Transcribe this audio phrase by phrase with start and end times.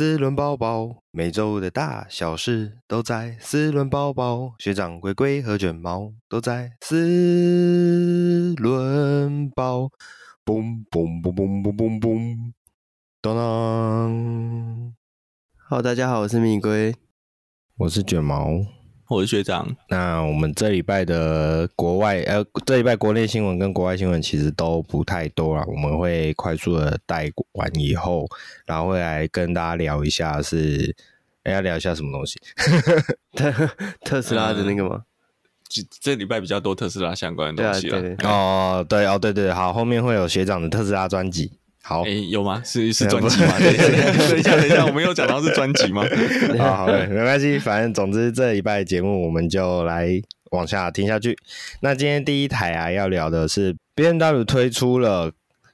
[0.00, 4.54] 四轮包包，每周的大小事都在四轮包包。
[4.58, 9.90] 学长龟龟和卷毛都在四轮包。
[10.42, 12.52] 嘣嘣嘣嘣嘣嘣嘣，
[13.20, 14.94] 当当。
[15.68, 16.94] 好，大家好，我是米龟，
[17.76, 18.79] 我是卷毛。
[19.10, 19.68] 我是学长。
[19.88, 25.64] 那我们这礼拜的国外呃，这礼拜国内新闻跟国外新闻其实都不太多了。
[25.66, 28.24] 我们会快速的带完以后，
[28.64, 30.94] 然后会来跟大家聊一下是，
[31.42, 32.38] 哎，要聊一下什么东西？
[33.34, 33.52] 特
[34.04, 35.02] 特斯拉的那个吗？
[35.68, 37.98] 这、嗯、这礼拜比较多特斯拉相关的东西了。
[38.18, 41.50] 啊，哦，对哦，对对，好，后面会有学长的特斯拉专辑。
[41.82, 42.62] 好，哎，有吗？
[42.64, 43.54] 是是专辑吗？
[43.58, 43.76] 等一
[44.42, 46.04] 下，等一下，我们有讲到是专辑吗？
[46.58, 51.36] 好好的， 没关系，反正总之这礼拜节目我们就来往下听下去。
[51.80, 55.32] 那今天第一台啊，要聊的是 BMW 推出了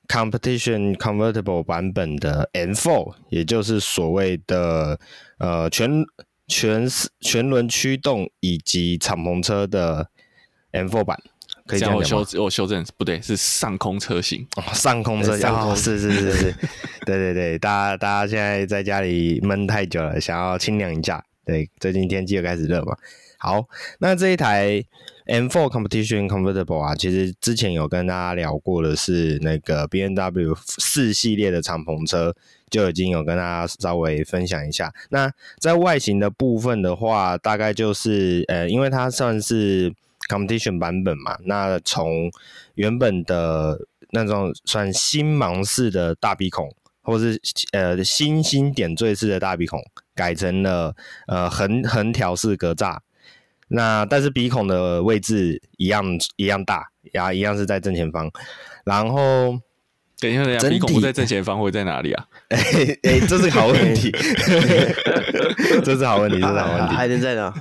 [0.09, 4.99] Competition Convertible 版本的 M Four，也就是所谓的
[5.39, 6.05] 呃全
[6.47, 6.89] 全
[7.21, 10.09] 全轮驱动以及敞篷车的
[10.71, 11.19] M Four 版。
[11.67, 16.55] 可以这样，我修我修正不对，是上空车型哦，上空车型，哦，是是是是，
[17.05, 22.97] 对对对，大家大家现在在家里闷太久了，想要清凉一下，对，最近天气又开始热嘛。
[23.39, 23.65] 好，
[23.99, 24.83] 那这一台
[25.27, 32.35] M4 Competition Convertible 啊，其实之前有跟大家聊过的是那个 B N W 四系列的敞篷车，
[32.71, 34.93] 就已经有跟大家稍微分享一下。
[35.11, 39.93] 那在外形的部分的话，大概就是呃，因为它算是。
[40.29, 42.31] Competition 版本嘛，那从
[42.75, 43.79] 原本的
[44.11, 46.69] 那种算星芒式的大鼻孔，
[47.03, 47.41] 或是
[47.73, 49.81] 呃星星点缀式的大鼻孔，
[50.15, 50.95] 改成了
[51.27, 52.99] 呃横横条式格栅。
[53.69, 56.05] 那但是鼻孔的位置一样
[56.37, 58.31] 一样大，呀，一样是在正前方，
[58.85, 59.61] 然后。
[60.19, 62.27] 等一下，等一下，鼻孔不在正前方会在哪里啊？
[62.49, 62.59] 哎
[63.05, 64.11] 哎、 这是好问题，
[65.85, 67.53] 这是好问题，这是好问题，还能在哪？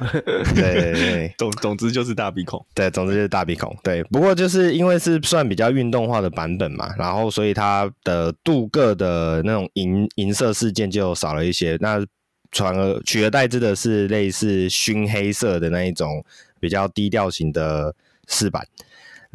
[0.56, 3.76] 对对对， 总总之就是大鼻孔，对，总之就是大鼻孔。
[3.84, 12.02] 对，不过就是因为是算比较运动化的版本嘛，然后所以它的镀铬的那种银银色事件就少了一些，那
[12.52, 16.24] 传而取而代之的是类似熏黑色的那一种
[16.60, 17.94] 比较低调型的
[18.30, 18.66] 饰板。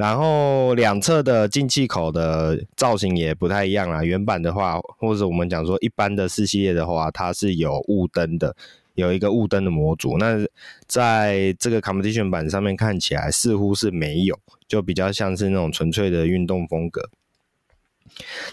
[0.00, 4.03] 然后两侧的进气口的造型也不太一样啦。
[4.03, 8.56] 原版的话，或者我们讲说一般的四系列的话，它是有雾灯的，
[8.94, 10.16] 有一个雾灯的模组。
[10.16, 10.38] 那
[10.87, 17.11] 在这个 Competition 版上面看起来似乎是没有，就比较像是那种纯粹的运动风格。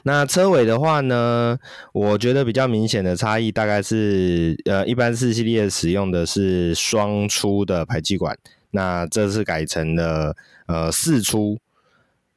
[0.04, 1.58] 那车尾的话呢，
[1.94, 8.38] 我觉得比较明显的差异大概是，呃，一般四系列使用的是双出的排气管。
[8.72, 10.36] 那这次改成了
[10.68, 11.58] 呃四出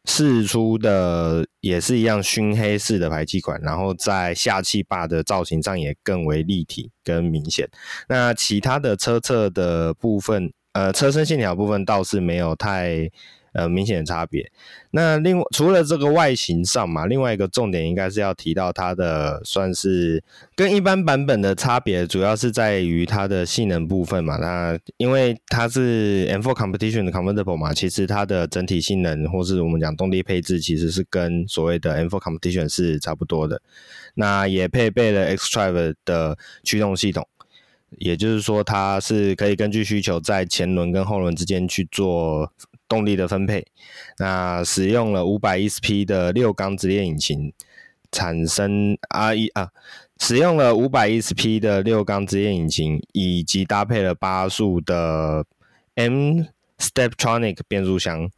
[0.04, 7.68] 四出的也是一样熏黑式的排气管，然后在下气坝的造型上也更为立体跟明显。
[8.08, 13.10] 那其他的车侧的部分，呃车身线条部分倒是没有太。
[13.52, 14.50] 呃，明显的差别。
[14.92, 20.22] 那另外除了这个外形上嘛，另外一个重点应该是要提到它的算是
[20.54, 24.36] 跟一般版本的差别，主要是在于它的性能部分嘛。
[24.36, 33.60] 那因为它是 M4 Competition 的 Convertible 嘛，其实它的整体性能或是我们讲动力配置，其实是跟所谓的 M4 Competition 是差不多的。
[34.14, 37.26] 那也配备了 xDrive 的驱动系统，
[37.98, 42.52] 也就是说它是可以根据需求在前轮跟后轮之间去做。
[42.90, 43.64] 动力的分配，
[44.18, 47.52] 那使用了五百一十匹的六缸直列引擎，
[48.10, 49.70] 产生 R 一啊，
[50.18, 55.46] 使用了五百一十匹的六缸直列引擎，以及搭配了八速的
[55.94, 56.40] M
[56.78, 58.28] Steptronic 变速箱。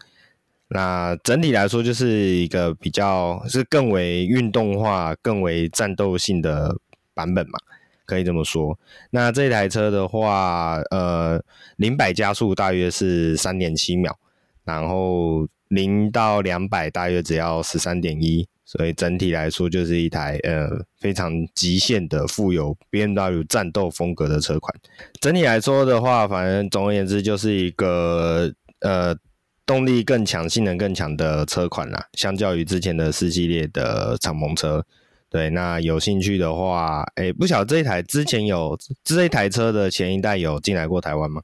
[0.68, 6.76] 那整体来说，就是一个比较是更为运动化、更为战斗性的
[7.14, 7.58] 版本嘛，
[8.04, 8.78] 可以这么说。
[9.10, 11.42] 那这台车的话，呃，
[11.76, 14.18] 零百加速大约是三点七秒。
[14.64, 20.68] 然后零到两百大约只要十三点一，所以整体来说就是一台呃
[21.00, 24.74] 非常极限的富有 BMW 战斗风格的车款。
[25.20, 29.16] 整体来说的话，反正总而言之就是一个呃
[29.64, 32.06] 动力更强、性能更强的车款啦。
[32.14, 34.84] 相较于之前的四系列的敞篷车，
[35.30, 41.40] 对，那有兴趣的话，哎，不晓得这一台之前有这一台车的前一代有进来过台湾吗？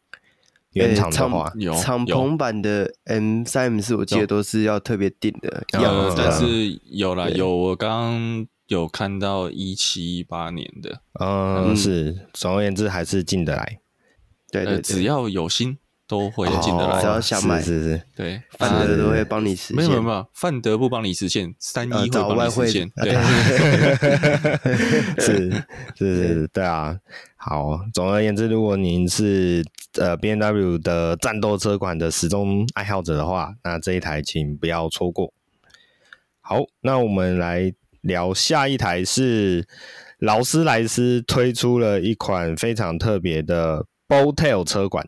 [0.72, 5.64] 原厂的话，有敞篷版的 M 三 M 四，我记得都是要特别订的。
[5.72, 13.80] 有，有但是有啦，有我刚刚有看到一七一八年的，嗯，是总而言之还是进得来。
[14.50, 15.78] 对对，对，只要有心，
[16.08, 19.76] 都会进得来，只要想买，是是是，对，范德都会帮你实现。
[19.76, 22.90] 没有没有没有，范德不帮你实现，三一会帮你实现。
[22.96, 23.12] 对，
[25.20, 25.50] 是
[25.94, 26.96] 是是，对啊。
[27.36, 29.62] 好，总而言之，如果您是
[29.98, 35.32] 呃 B N W 的战斗车款的始终爱好者的话，那这一台请不要错过。
[36.40, 39.66] 好，那我们来聊下一台是
[40.18, 45.06] 劳斯莱斯推出了一款非常特别的 Bold Tail 车款。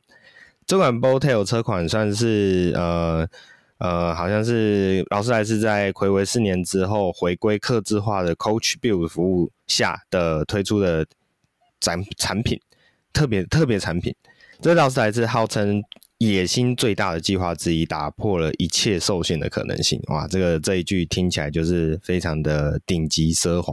[0.70, 3.26] 这款 boltail 车款算是呃
[3.78, 11.04] 呃，好像是劳斯莱斯在睽违四年之后回归客制化的 Coach Build 服务下的推出的
[11.80, 12.60] 产产品，
[13.12, 14.14] 特别特别产品。
[14.60, 15.82] 这劳斯莱斯号称
[16.18, 20.00] 野心最大的计划之一，打破了一切受限的可能性。
[20.06, 23.72] 哇，这个这一句听起来就是非常的顶级奢华。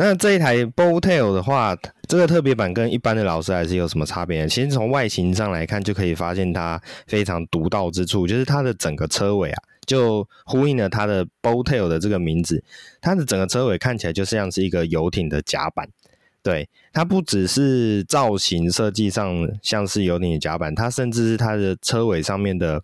[0.00, 4.46] 那这一台 Bold Tail 的话，这个特别版跟一般的劳斯莱斯有什么差别？
[4.46, 12.62] 其实从外形上来看，就可以发现它非常独到之处，就是它的整个车尾啊，就呼应了它的 Bold Tail 的这个名字。
[13.00, 15.88] 它的整个车尾看起来就像是一个游艇的甲板。
[16.44, 22.80] 对，它不只是造型设计上像是游艇的甲板，它甚至是它的车尾上面的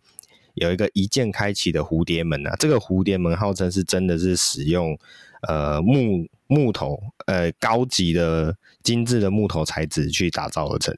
[0.55, 2.57] 有一个一键开启的蝴蝶门啊。
[2.59, 4.99] 这个蝴蝶门号称是真的是使用
[5.47, 6.27] 呃木。
[6.47, 10.97] 木头，呃，高级的精致的木头材质去打造而成，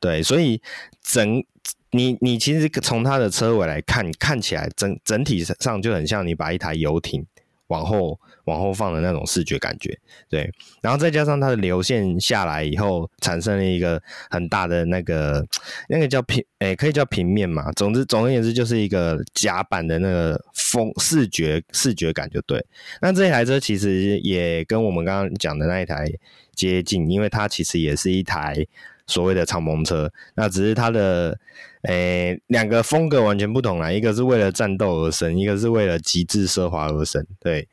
[0.00, 0.60] 对，所以
[1.02, 1.44] 整
[1.90, 7.26] 你你其实从它的车尾来看，看起来整整体上就很像你把一台游艇
[7.68, 8.18] 往后。
[8.46, 9.96] 往后放的那种视觉感觉，
[10.28, 10.50] 对，
[10.80, 14.00] 然后再加上它的流线下来以后，产生了一个
[14.30, 15.44] 很大的那个
[15.88, 17.72] 那个叫平，诶、可以叫平面嘛。
[17.72, 22.64] 总之，总而言之，就是一个甲板的那个风视觉视觉感就对。
[23.00, 26.06] 那这一台车其实也跟我们刚刚讲的那一台
[26.54, 28.64] 接近，因为它其实也是一台
[29.08, 31.36] 所谓的敞篷车，那只是它的
[31.82, 37.66] 诶两、个风格完全不同啦，一个是为了战斗而生，一个是为了极致奢华而生，对。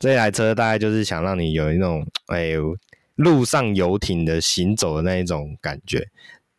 [0.00, 2.74] 这台车大概就是想让你有一种哎呦，
[3.14, 6.08] 路上游艇的行走的那一种感觉，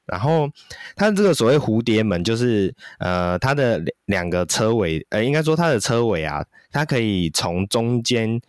[0.06, 0.50] 然后
[0.96, 8.40] 它这个所谓蝴蝶门，就是呃它的两个车尾，呃应该说它的车尾啊，它可以从中间，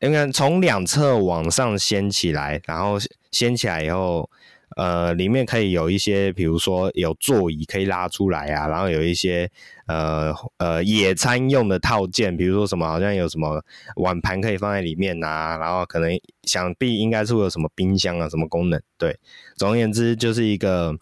[0.00, 2.98] 应该从两侧往上掀起来，然后
[3.32, 4.30] 掀起来以后。
[4.76, 9.48] 呃，里面可以有一些，比如说有座椅可以拉出来啊，然后有一些
[9.86, 13.62] 呃呃野餐用的套件，比如说什么好像有什么
[13.96, 16.10] 碗盘可以放在里面啊，然后可能
[16.42, 18.80] 想必应该是会有什么冰箱啊什么功能。
[18.98, 19.18] 对，
[19.56, 20.96] 总而言之就是一个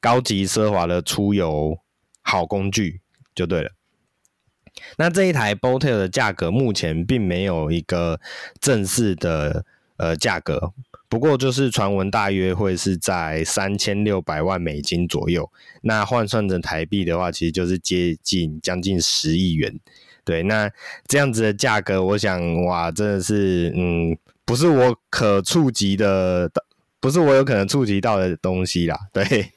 [0.00, 1.78] 高级奢华的出游
[2.22, 3.00] 好工具
[3.34, 3.70] 就对了。
[4.96, 8.18] 那这一台 Bold Tail 的价格目前并没有一个
[8.58, 9.64] 正式的
[9.96, 10.72] 呃价格。
[11.12, 19.78] 不过就是传闻大约会是在三千六百万美金左右，那换算成台币的话，其实就是接近将近十亿元。
[20.24, 20.70] 对，那
[21.06, 24.16] 这样子的价格，我想哇，真的是嗯，
[24.46, 26.50] 不是我可触及的，
[26.98, 28.98] 不是我有可能触及到的东西啦。
[29.12, 29.52] 对，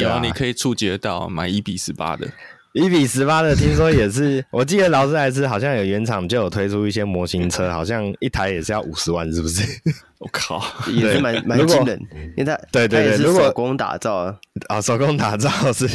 [0.00, 2.26] 有、啊、你可以触及得到买一比十八的。
[2.74, 4.44] 一比十八的，听说也是。
[4.50, 9.62] 我记得劳斯莱斯好像有原厂就有推出一些模型车，好像一台也是要五十万，是不是？
[10.18, 10.60] 我靠，
[10.90, 11.96] 也是蛮蛮惊人。
[12.36, 14.36] 因为它对对对，如果手工打造啊，
[14.66, 15.88] 啊、哦，手工打造是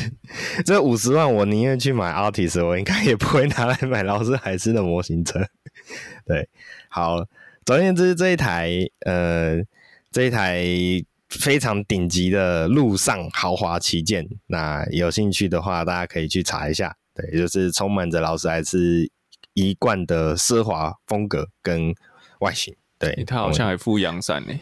[0.66, 5.38] 这五十万，我宁愿去买 Altis，我应该也不会拿来买劳斯莱斯的模型车。
[6.26, 6.48] 对，
[6.88, 7.26] 好，
[7.66, 8.72] 总而言之，这一台
[9.02, 9.58] 呃，
[10.14, 10.64] 这一台。
[11.30, 16.96] 非常顶级的陆上豪华旗舰，那有兴趣的话，大家可以去查一下。
[17.14, 19.08] 对，就是充满着劳斯莱斯
[19.54, 21.94] 一贯的奢华风格跟
[22.40, 22.76] 外形。
[22.98, 24.54] 对，它好像还附阳伞呢。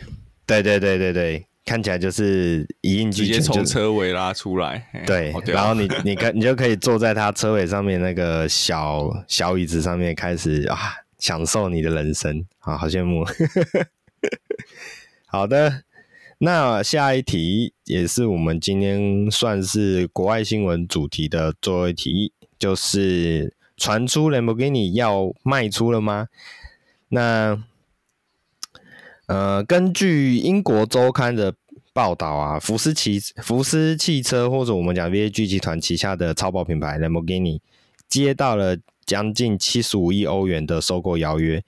[0.46, 4.88] 对对对对对，看起来就是一应俱全，直接从车尾拉出来。
[5.06, 13.26] 对，然后你你可你就可以坐在它车尾上面那个小小椅子上面，开始啊享受你的人生啊，好羡慕。
[15.28, 15.84] 好的。
[16.40, 26.28] 那下一题也是我们今天算是国外新闻主题的最后一题，就是传出兰博基尼要卖出了吗？
[27.10, 27.64] 那
[29.26, 31.56] 呃，根据英国周刊的
[31.92, 37.60] 报道啊，福斯汽福斯汽车或者我们讲 VAG 集团旗下的超跑品牌兰博基尼
[38.08, 41.64] 接到了将近七十五亿欧元的收购邀约。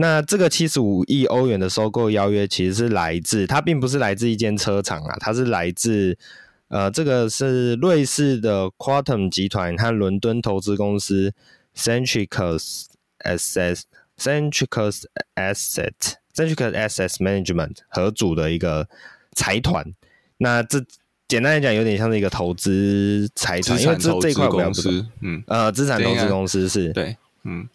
[0.00, 6.16] 那这个七十五亿欧元的收购邀约，其实是来自它，并不是来自一间车厂啊，它是来自
[6.68, 11.34] 呃，这个是瑞士的 Quantum 集团和伦敦投资公司
[11.74, 12.84] Centricus
[13.24, 13.80] Asset
[14.16, 15.02] Centricus
[15.34, 15.92] Asset
[16.32, 18.88] Centricus Asset Management 合组的一个
[19.32, 19.84] 财团。
[20.36, 20.78] 那这
[21.26, 27.68] 简单来讲，有点像是一个投资财团，因为这这一块公司，嗯，呃，资产投资公司是，对，嗯，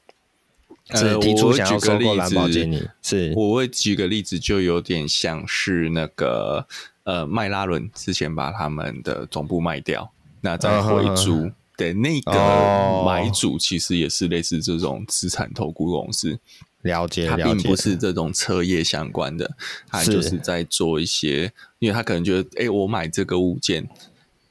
[0.91, 6.67] 是提出想要收购蓝宝坚尼，是，我会举个例子，就有点像是那个
[7.03, 10.11] 呃，麦拉伦之前把他们的总部卖掉，
[10.41, 11.35] 那再回租。
[11.45, 16.39] 嗯对，那个买主其实也是类似这种资产投顾公司，
[16.83, 19.57] 了解，他并不是这种车业相关的，
[19.89, 23.89] 他就是在做一些，因为他可能觉得，哎，我买这个物件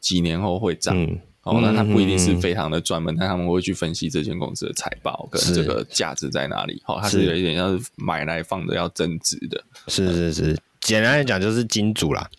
[0.01, 12.31] 几年后会涨，嗯、哦，那他不一定是非常的专门，嗯、但他们会去分析这间公司的财报跟这个价值在哪里，好、哦，他是有一点像是买来放着要增值的，是是是，简单来讲就是金主啦，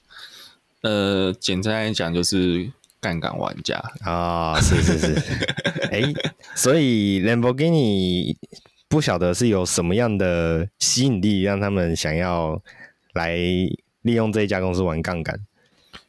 [0.82, 2.72] 呃，简单来讲就是。
[3.04, 3.76] 杠杆玩家。
[4.00, 5.14] 啊、哦，是是是，
[5.92, 6.14] 哎、欸，
[6.56, 8.34] 所以 Lamborghini
[8.88, 12.62] 不晓得是有什么样的吸引力，让他们想要
[13.12, 13.36] 来
[14.04, 15.38] 利用这一家公司玩杠杆，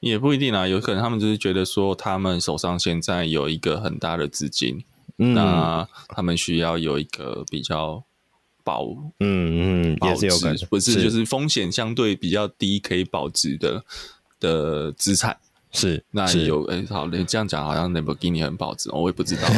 [0.05, 4.85] 也不一定啊，有可能他们就是觉得说，他们手上现在有一个很大的资金，
[5.19, 8.05] 嗯、那他们需要有一个比较
[8.63, 8.85] 保，
[9.21, 13.85] 嗯嗯，也是有可能，不是就是风险相对比较低，可以保值的
[14.39, 15.37] 的资产。
[15.77, 19.55] 是，那有哎、欸，好，你这样讲好像兰博基尼很保值，我也不知道了，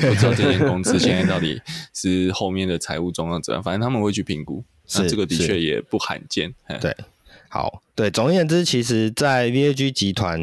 [0.00, 1.60] 不知道这间公司现在到底
[1.94, 4.64] 是后面的财务状况怎样，反正他们会去评估，
[4.96, 6.52] 那这个的确也不罕见。
[6.80, 6.92] 对，
[7.52, 10.40] 好，对，总而言之，其实，在 VAG 集团，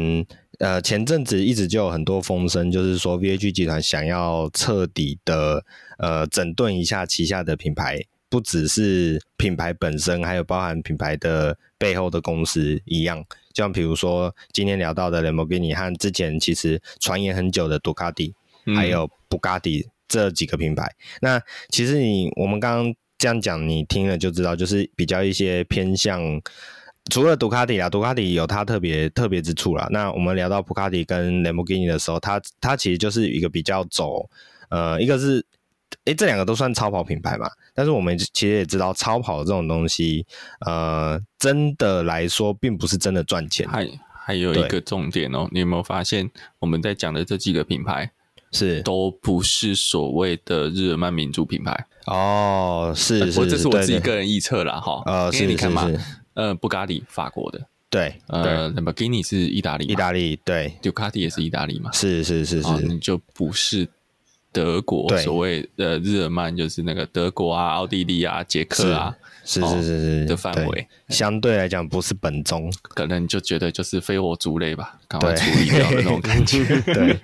[0.58, 5.64] 呃，前阵子一直就有很多风声，就是说 VAG 集团想要彻底的
[5.96, 7.98] 呃整顿一下旗下的品牌，
[8.28, 13.24] 不只是品牌本身，还有包含品牌的背后的公司一样。
[13.54, 18.34] 像比如说今天聊到的兰博基尼和之前其实传言很久的杜卡迪，
[18.76, 26.22] 还有布加迪这几个品牌，嗯、那其实你我们刚刚这样讲，你听了就知道，就是比较一些偏向，
[27.10, 29.86] 除了杜卡迪啊，杜卡迪有它特别特别之处啦。
[29.90, 34.28] 那我们聊到普卡迪跟兰博基尼的时候，它它其实就是一个比较走，
[34.70, 35.44] 呃，一个是。
[36.04, 37.48] 哎，这两个都算超跑品牌嘛？
[37.74, 40.26] 但是我们其实也知道，超跑这种东西，
[40.60, 43.66] 呃，真的来说，并不是真的赚钱。
[43.66, 43.88] 还
[44.26, 48.10] 还有一个重点哦，你有没有发现，我们在讲的这几个品牌
[48.52, 52.92] 是都不是所谓的日耳曼民族品牌哦？
[52.94, 54.78] 是，是，我这是我自己个人臆测啦。
[54.78, 55.02] 哈。
[55.06, 55.90] 呃，是，你看嘛，
[56.38, 61.90] 呃，布加迪法国的，对，呃，兰博基尼是意大利，意大利，对，，Ducati 也是意大利嘛？
[61.92, 63.88] 是是是是，你就不是。
[64.50, 69.14] 德国所谓的日耳曼就是那个德国啊、奥地利啊、捷克啊，
[69.44, 76.64] 是是是是的范围，相对来讲不是本宗，可能就觉得就是非我族类吧，赶快处理掉的那种感觉。
[76.92, 77.14] 对，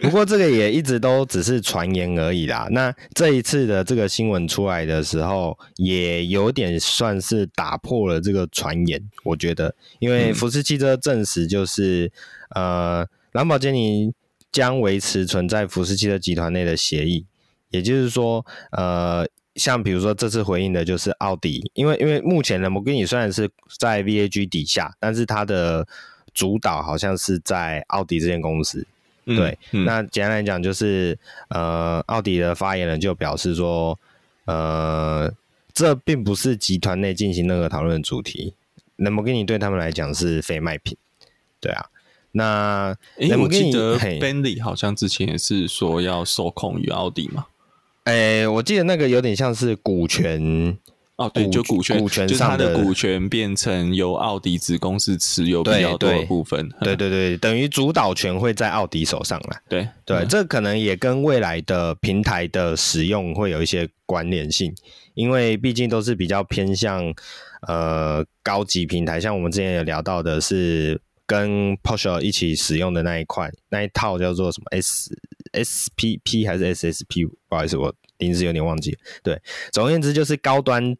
[0.00, 2.66] 不过这个也一直都只是传言而已啦。
[2.72, 12.10] 那这一次的这个新闻出来的时候，也有点算是打破了这个传言，我觉得，因为福斯汽车证实就是、
[12.56, 14.12] 嗯、呃，兰博基尼。
[14.52, 17.24] 将维持存在福斯汽车集团内的协议，
[17.70, 25.88] 也就是说，呃，像比如说这次回应的就是奥迪，因为因为目前呢，兰博基尼虽然是在 VAG 底下，但是它的
[26.34, 28.86] 主导好像是在奥迪这间公司。
[29.24, 31.18] 嗯、对，嗯、那简单来讲就是，
[31.48, 33.98] 呃，奥迪的发言人就表示说，
[34.44, 35.32] 呃，
[35.72, 38.52] 这并不是集团内进行任何讨论的主题，
[38.96, 40.96] 兰博基尼对他们来讲是非卖品。
[41.60, 41.86] 对啊。
[42.32, 42.96] 那
[43.38, 47.46] 我记得 Bentley 好像之前也是说要受控于奥迪嘛。
[48.04, 50.76] 哎、欸，我记得那个有点像是股权
[51.16, 56.68] 哦，对，就股权，股权就是它的股权变成由奥迪子公司持有比较多的部分。
[56.80, 59.56] 对对对，等于主导权会在奥迪手上了。
[59.68, 64.74] 对对，嗯、这可能也跟未来的平台的使用会有一些关联性，
[65.14, 67.14] 因为毕竟都是比较偏向
[67.68, 71.00] 呃高级平台，像我们之前有聊到的是。
[71.32, 75.18] 跟 Porsche 一起使用的那一块那一套叫做什么 S
[75.52, 77.24] S P P 还是 S S P？
[77.24, 78.94] 不好意思，我临时有点忘记。
[79.22, 79.40] 对，
[79.72, 80.94] 总而言之就是高端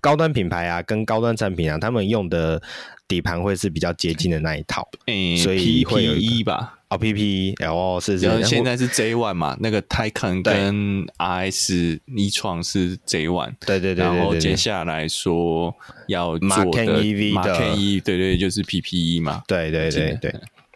[0.00, 2.62] 高端品牌啊，跟高端产品啊，他们用的
[3.06, 4.88] 底盘会是比较接近的那一套。
[5.06, 6.79] 嗯，所以会有 PPE 吧？
[6.90, 8.42] 哦，PPE，哦，是是。
[8.44, 9.56] 现在是 J One 嘛？
[9.60, 13.54] 那个 Taycan 跟 RS 一创是 J One。
[13.60, 14.04] 对对对。
[14.04, 15.72] 然后接下来说
[16.08, 19.44] 要做的 Macan EV 的 E，对对，就是 PPE 嘛。
[19.46, 20.34] 对对对对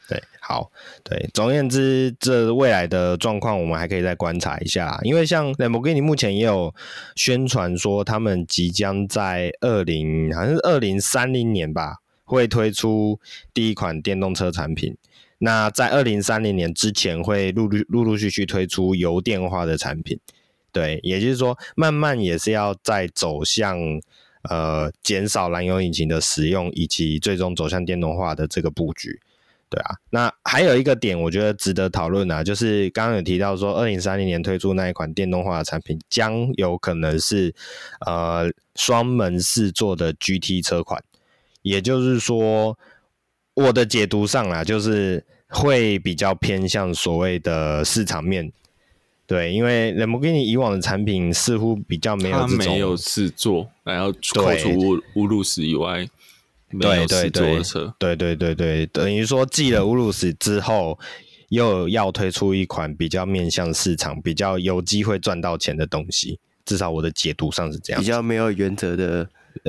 [0.08, 0.70] 对，好，
[1.02, 1.28] 对。
[1.34, 6.72] 总而言之，这未来的状况我们还可以再观察一下，因为像兰博基尼目前也有
[7.16, 13.18] 宣传说，他们即将在二零好像是二零三零年吧，会推出
[13.52, 14.96] 第一款电动车产品。
[15.44, 20.18] 那在二零三零年之前，会陆陆陆陆续续推出油电化的产品，
[20.72, 23.78] 对，也就是说，慢慢也是要再走向
[24.48, 29.20] 呃减少燃油引擎的使用，以及最终走向电动化的这个布局，
[29.68, 37.54] 对啊，那还有一个点，我觉得值得讨论啊，就是刚刚有提到说，二零三零年推出那一款电动化的产品，将有可能是
[38.06, 41.02] 呃双门四座的 GT 车款，
[41.60, 42.78] 也就是说，
[43.52, 45.22] 我的解读上啊，就是
[45.54, 48.52] 会比较偏向所谓的市场面，
[49.26, 56.06] 对，因为兰博基尼以往的产品似乎比较没有这种，没有四座，然后扣除乌乌鲁斯以外。
[56.80, 57.62] 对对对，
[57.98, 60.98] 对对对对，等于说继了乌鲁斯之后，
[61.50, 66.40] 又要推出一款比较面向市场、比较有机会赚到钱的东西。
[66.64, 69.28] 至少我的解读上是这样，比较没有原则的。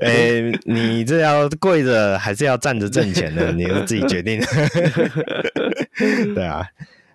[0.00, 3.52] 哎、欸，你这要跪着还是要站着挣钱呢？
[3.52, 4.40] 你是自己决定。
[6.34, 6.66] 对啊，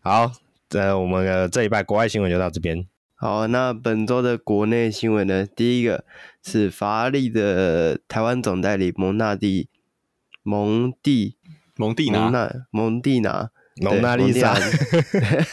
[0.02, 0.32] 好，
[0.70, 2.86] 这我们的这一拜国外新闻就到这边。
[3.16, 5.46] 好，那本周的国内新闻呢？
[5.56, 6.04] 第一个
[6.44, 9.70] 是法拉利的台湾总代理蒙纳蒂
[10.42, 11.36] 蒙蒂
[11.76, 14.56] 蒙蒂拿蒙蒂拿蒙娜丽莎，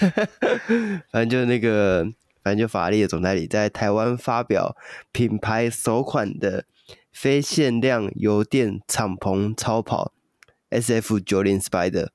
[1.12, 2.06] 反正就是那个，
[2.48, 4.74] 反正就法拉利的总代理在台湾发表
[5.12, 6.64] 品牌首款的
[7.12, 10.14] 非限量油电敞篷超跑
[10.70, 12.08] SF 九零 Spider。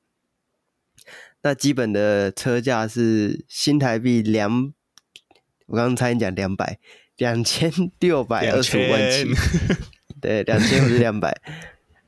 [1.44, 4.74] 那基本的车价是新台币两。
[5.68, 6.80] 我刚刚差点讲两百，
[7.18, 9.26] 两千六百二十五万起，
[10.20, 11.40] 对，两千不是两百。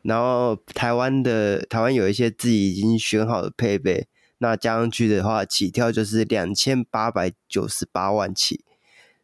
[0.01, 8.63] 然后台湾的台湾有一些自己已经选好的配备，那加上去的话，起跳就是两千八百九十八万起，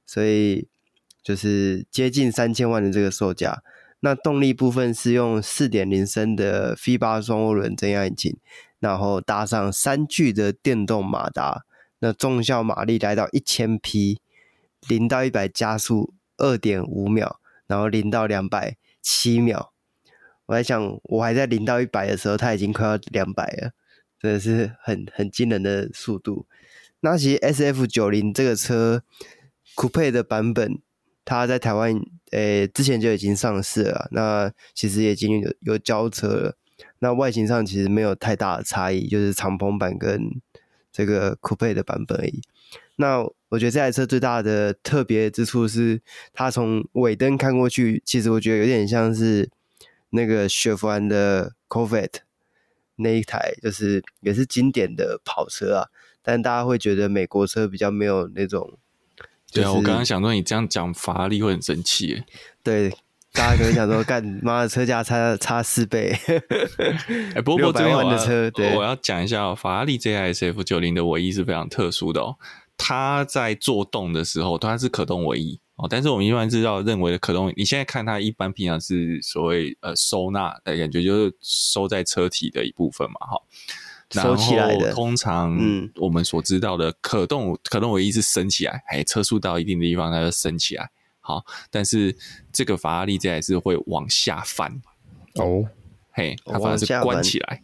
[0.06, 0.68] 所以
[1.22, 3.62] 就是接近三千万的这个售价。
[4.00, 8.36] 那动力部分是用四点零升的 V8 双涡轮增压引擎，
[8.80, 11.66] 然后搭上三具的电动马达。
[12.00, 14.20] 那重效马力来到一千匹，
[14.88, 19.72] 零到一百加速二点五秒，然后零到两百七秒。
[20.48, 23.72] 我在想，我还在零到一百的时候，它已经快要两百了，
[24.22, 26.46] 真的是很很惊人的速度。
[27.00, 29.04] 那其实 SF 九零这个车
[29.76, 30.80] 酷配的版本，
[31.26, 32.00] 它在台湾
[32.32, 36.58] 诶、之前就已经上市了，那其实也已经有有交车了。
[37.00, 40.42] 那外形上其实没有太大的差异，就是敞篷版跟。
[40.94, 42.42] 这个酷配的版本而已。
[42.98, 46.02] 那我觉得这台车最大的特别之处是，
[46.34, 49.50] 它从尾灯看过去，其实我觉得有点像是
[50.10, 52.16] 那个雪佛兰的 Corvette
[53.02, 55.88] 那一台，就是也是经典的跑车啊。
[56.22, 58.78] 但大家会觉得美国车比较没有那种。
[59.52, 62.26] 对啊，我刚刚想说你这样讲法拉利会很生气耶。
[62.64, 62.94] 对。
[63.34, 66.12] 大家可能想说，干妈的车价差差四倍，
[67.32, 72.36] 哎、欸，不过这万的车，对，我要讲一下哦，法拉利这台 SF 九零的尾翼是非常特殊的哦。
[72.76, 83.42] 它在做动的时候，它是可动尾翼哦，但是我们一般知道认为的可动，你现在看它一般平常是所谓呃收纳的感觉，就是收在车体的一部分嘛，哈，
[84.12, 84.94] 收起来的。
[84.94, 90.92] 通常，嗯，我们所知道的可动可动尾翼是升起来，哎，车速到一定的地方，它就升起来。
[91.20, 92.16] 好，但是
[92.52, 94.82] 这个法拉利这还是会往下翻
[95.36, 95.66] 哦，
[96.12, 97.64] 嘿，它反而是关起来，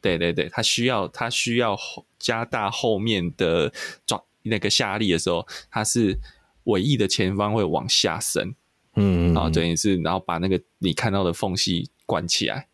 [0.00, 1.78] 对对对，它需要它需要
[2.18, 3.70] 加大后面的
[4.06, 6.18] 抓那个下力的时候，它是
[6.64, 8.54] 尾翼的前方会往下伸，
[8.96, 12.68] 嗯，然后等于是然后把那个你看到的缝隙关起来，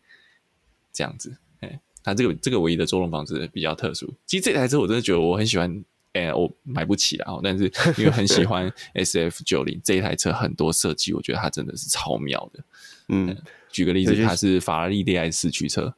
[0.91, 4.13] 这样子，哎，它这个这个尾翼的作动方式比较特殊。
[4.25, 5.83] 其实这台车我真的觉得我很喜欢。
[6.13, 12.63] 哎、欸，我买不起啊，但是因为很喜欢 SF 九零这一台车，很多设计我觉得它真的是超妙的。
[13.09, 13.37] 嗯，
[13.71, 15.93] 举个例子，它是法拉利 D I 四驱车。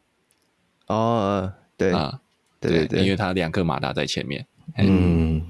[0.88, 2.19] 哦，对啊，
[2.60, 4.45] 对对对，因为它两颗马达在前面，
[4.77, 5.41] 嗯，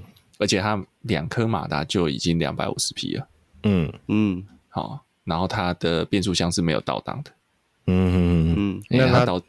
[0.42, 3.28] 而且它两颗马达就已经两百五十匹了。
[3.62, 7.30] 嗯嗯，好，然后它的变速箱是没有倒档的。
[7.86, 9.40] 嗯嗯嗯，因为它倒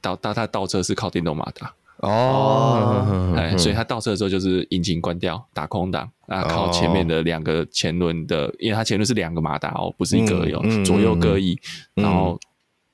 [0.00, 1.72] 倒倒它倒车是靠电动马达。
[1.98, 11.58] 哦，哎，所以它倒车的时候就是引擎关掉，打空档，啊，靠前面的两个前轮的，因为它前轮是两个马达哦，不是一个有，左右各一，
[11.94, 12.38] 然后。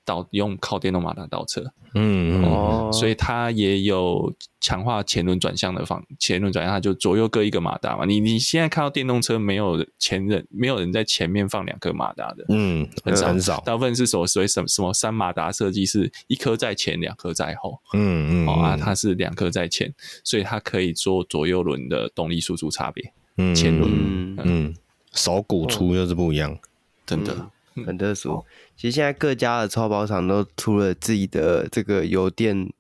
[0.07, 1.63] 倒用靠电动马达倒车，
[1.95, 8.05] 嗯哦、嗯，所以它也有强化前轮转向的方，前轮转向它就左右各一个马达嘛。
[8.05, 13.27] 你你现在看到电动车没有前人，没有人在前面放两颗马达的，嗯，很少。
[13.27, 19.93] 很少，大部分是所所谓什么什么三马达设计，是一颗在前，两颗在后，嗯嗯，哦啊，它是两颗在前，
[20.23, 24.75] 所以它可以做左右轮的动力输出差别，嗯，前轮，嗯，嗯，
[25.13, 26.59] 手鼓出就是不一样，哦、
[27.05, 27.51] 真的。
[27.85, 28.45] 很特殊，
[28.77, 32.73] 其实现在各家的超跑厂都出了自己的这个油电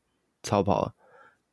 [0.42, 0.94] 超跑，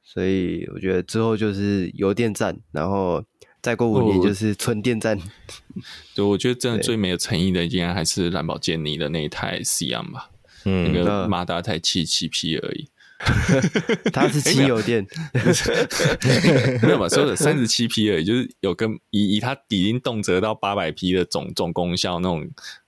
[0.03, 3.23] 所以我觉得之后就是油电站，然后
[3.61, 5.19] 再过五年就是纯电站。
[6.15, 10.29] 对，我觉得真的最没有诚意的，应该还是兰博基尼的那一台 Siam 吧。
[10.65, 12.89] 嗯，那个马达才七七匹而已。
[14.11, 15.05] 它是汽油电，
[16.83, 17.07] 没有嘛？
[17.07, 22.45] 说的三十七匹而已，就是有跟以以它已经动辄到八百匹的总总功效那种，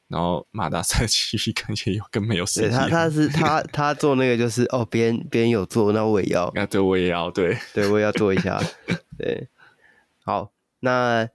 [0.07, 2.69] 然后马达三十七匹感觉有跟没有实际。
[2.69, 8.61] 他他是他 他做那个就是哦，别人别人有做，那我也要，那对我也要，对对，我也要做一下，
[9.17, 9.47] 对。
[10.23, 11.27] 好，那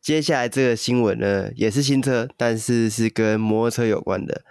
[0.00, 4.42] 接下来这个新闻呢，也是新车，但是是跟摩托车有关的。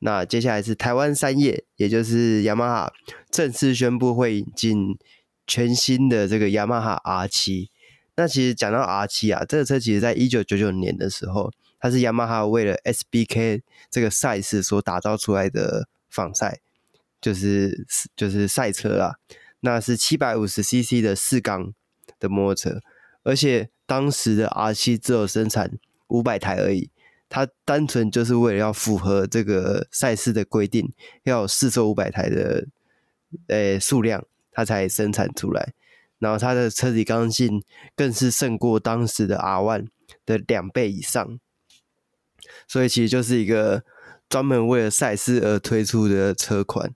[0.00, 2.92] 那接下来是台湾三叶，也就是雅马哈
[3.30, 4.98] 正式宣布会引进
[5.46, 7.70] 全新的这个雅马哈 R 七。
[8.14, 11.50] 那其实讲到 R 七啊，这个车其实在一九九九年的时候，
[11.86, 16.58] 它是雅马哈为了 SBK 这个赛事所打造出来的仿赛，
[17.20, 19.14] 就是就是赛车啊。
[19.60, 21.72] 那是七百五十 CC 的四缸
[22.18, 22.80] 的摩托车，
[23.22, 26.90] 而且当时的 R 七只有生产五百台而已。
[27.28, 32.66] 它单纯就是为了要符合这个赛事的规定，要有四周五百台的
[33.46, 35.72] 诶数量，它才生产出来。
[36.18, 37.62] 然后它的车体刚性
[37.94, 39.86] 更是胜过当时的 R1
[40.24, 41.38] 的两倍以上，
[42.68, 43.84] 所以其实就是一个
[44.28, 46.92] 专门为了赛事而推出的车款。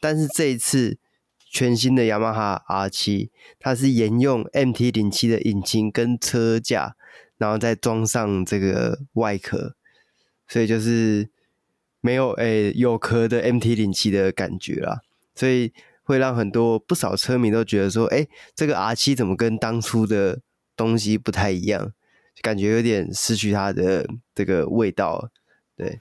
[0.00, 0.98] 但是这一次
[1.38, 6.96] 全新的雅马哈 R7，它是沿用 MT-07 的引擎跟车架。
[7.36, 9.74] 然后再装上这个外壳，
[10.46, 11.28] 所以就是
[12.00, 15.00] 没有诶、有壳的 MT-07 的感觉啦，
[15.34, 15.72] 所以
[16.04, 20.40] 会让很多不少车迷都觉得说，哎、这个 R7 怎么跟当初的
[20.76, 21.92] 东西不太一样？
[22.42, 25.30] 感觉有点失去它的这个味道。
[25.76, 26.00] 对，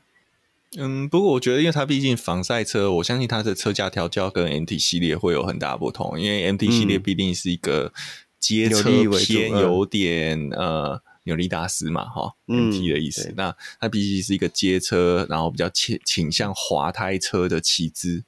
[0.77, 7.91] 嗯，不过我觉得，因为它毕竟仿赛车，我相信它的车架调教跟 MT 系列会有很大不同，因为 MT 系列必定是一个
[8.39, 8.83] 街车
[9.19, 11.01] 偏有点、嗯、呃。
[11.25, 13.29] 扭力大师嘛，哈，MT 的意思。
[13.29, 18.25] 嗯、那它毕竟是一个街车，然后比较倾倾向滑胎车的骑姿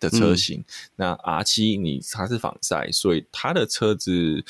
[0.00, 0.58] 的车型。
[0.58, 0.64] 嗯、
[0.96, 4.44] 那 R 七你它是仿赛，所以它的车子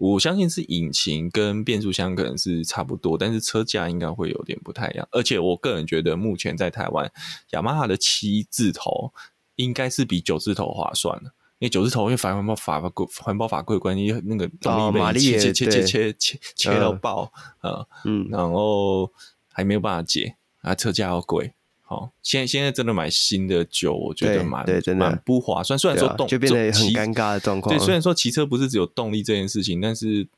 [0.00, 5.06] 我相信是引擎跟变速箱可能是差不多，但是车架应该会有点不太一样。
[5.12, 7.12] 而且我个人觉得，目前在台湾，
[7.50, 9.12] 雅马哈的七字头
[9.56, 11.32] 应该是比九字头划算的。
[11.58, 19.12] 因为九字头因为反环保法规环保法规关系，那个动力被切切切切切切切到爆啊，嗯，然后
[19.52, 21.52] 还没有办法解啊，车价要贵，
[21.90, 25.76] 好，现在现在真的买新的酒，我觉得蛮对，真的蛮不划算。
[25.76, 30.28] 虽然说动就变得很尴尬的状况，对，虽然说骑车不是只有动力这件事情，但是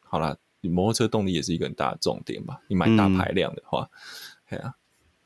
[0.00, 2.62] 好啦，摩托车动力也是一个很大的重点吧。
[2.68, 3.90] 你买大排量的话，
[4.48, 4.76] 对啊，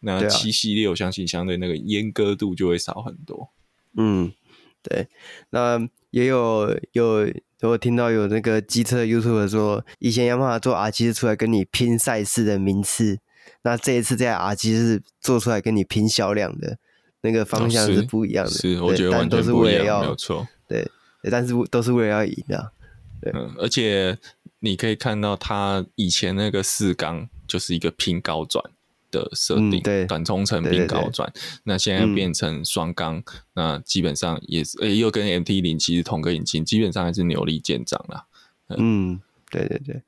[0.00, 3.50] 那七系列我相信相对那个阉割度就会少很多，
[3.96, 4.32] 嗯。
[4.80, 5.08] 对，
[5.50, 7.28] 那也有有
[7.62, 13.18] 我听到有那个机车 YouTuber 说，以前雅马哈做 R 七是出来跟你拼赛事的名次，
[13.62, 16.78] 那这一次这 R7 是做出来跟你拼销量的，
[17.22, 18.50] 那个方向是不一样的。
[18.50, 20.46] 哦、是，是，我觉得完全不一样，没有错。
[20.66, 20.90] 对，
[21.30, 22.72] 但是都是为了要赢的。
[23.20, 24.16] 对、嗯，而且
[24.60, 28.64] 你可以看到，它以前那个四缸就是一个拼高转。
[29.10, 33.22] 的设定，嗯、对短冲程并高转，对对对，那现在变成双缸，嗯、
[33.54, 38.26] 那基本上也是，诶、欸，又跟 MT 零其实同个引擎，基本上还是扭力见长了。
[38.76, 39.18] 嗯，
[39.50, 40.02] 对对对。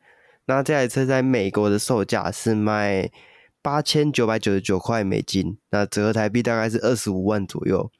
[0.44, 3.10] 那这台车在美国的售价是卖
[3.62, 7.90] 八千九百九十九块美金，那折合台币大概是二十五万左右。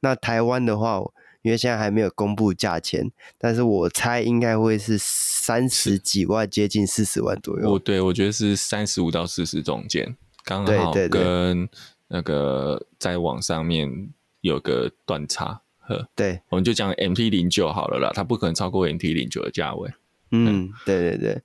[0.00, 1.02] 那台湾的话，
[1.42, 7.72] 因为现在还没有公布价钱，但是我猜应该会是三十几万，接近四十万左右。
[7.72, 10.16] 我对我觉得是三十五到四十中间。
[10.42, 11.68] 刚好跟
[12.08, 19.90] 那个在网上面有个断差，呵，对，我们就讲 MT 零九好了啦，它不可能超过 MT 零九的价位。
[20.30, 21.42] 嗯，对对对。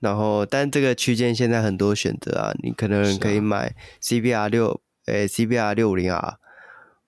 [0.00, 6.36] 然后，但这个区间现在很多选择啊，你可能可以买 CBR 六，诶，CBR 六五零 R，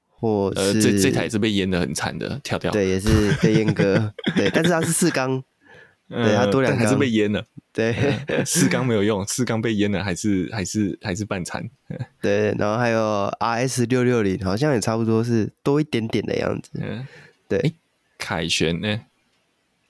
[0.08, 5.42] 或是、呃、这这台是被淹的很惨的，跳跳，对，也是被阉割，对，但是它是四缸。
[6.10, 7.44] 对，它多两缸，还是被淹了。
[7.70, 7.94] 对，
[8.46, 11.68] 四缸没有用，四缸被淹了，还是还是还是半残。
[12.22, 16.70] 对，然后还有 RS 六六零，好像也差不多是多一点点的样子。
[16.80, 17.06] 嗯，
[17.46, 17.74] 对。
[18.16, 19.02] 凯旋呢？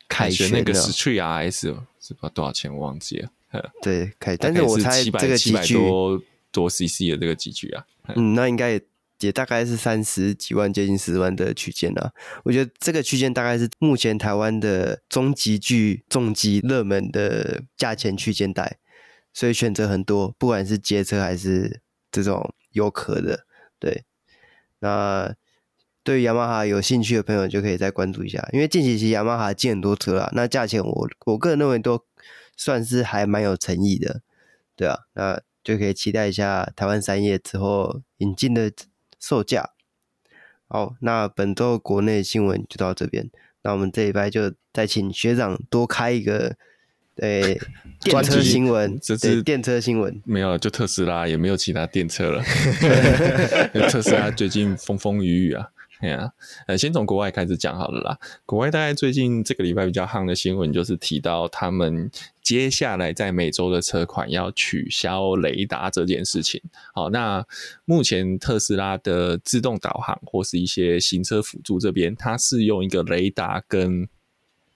[0.08, 1.60] 凯旋那个 Street RS
[2.00, 3.30] 是不知道多少钱，我忘记了。
[3.82, 8.82] 对，凯，但是我猜这个七百多多 CC 的这个级距啊，嗯，那应该也。
[9.20, 12.12] 也大概是三十几万，接近十万的区间啊。
[12.44, 18.78] 我觉得这个区间大概是目前台湾的中级具、重机热门的价钱区间带，
[19.34, 21.80] 所以选择很多，不管是街车还是
[22.12, 23.44] 这种有壳的。
[23.80, 24.04] 对，
[24.78, 25.34] 那
[26.08, 32.02] 对于雅马哈有兴趣的朋友就可以再关注一下，因为近期其实雅马哈进很多车啊，那价钱我我个人认为都
[32.56, 34.22] 算是还蛮有诚意的，
[34.74, 38.72] 对啊，那就可以期待一下台湾三叶之后引进的。
[39.20, 39.70] 售价。
[40.68, 43.28] 好，那本周国内新闻就到这边。
[43.62, 46.54] 那我们这一拜就再请学长多开一个，
[47.16, 47.60] 对，
[48.00, 52.40] 电车新闻，这是电车新闻，没有，就特斯拉，也没有其他电车了。
[53.90, 55.66] 特斯拉最近风风雨雨啊。
[56.00, 56.32] 对啊，
[56.68, 58.18] 呃，先从国外开始讲好了啦。
[58.46, 62.08] 国外大概最近这个礼拜比较夯的新闻，就是提到他们
[62.40, 66.62] 接下来在美洲的车款要取消雷达这件事情。
[66.94, 67.44] 好，那
[67.84, 74.08] 目前特斯拉的自动导航或是一些行车辅助这边，它是用一个雷达跟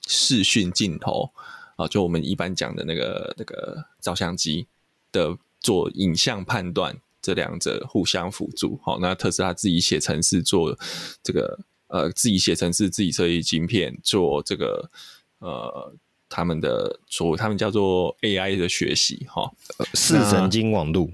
[0.05, 1.31] 视讯镜头
[1.77, 4.67] 啊，就我们一般讲的那个那个照相机
[5.13, 6.97] 的做影像判断。
[7.23, 10.77] 这两者互相辅助，好，那特斯拉自己写程式做
[11.23, 11.57] 这个，
[11.87, 14.91] 呃，自己写程式自己设计晶片做这个，
[15.39, 15.95] 呃，
[16.27, 19.49] 他们的所他们叫做 AI 的学习，哈，
[19.93, 21.09] 视神经网路，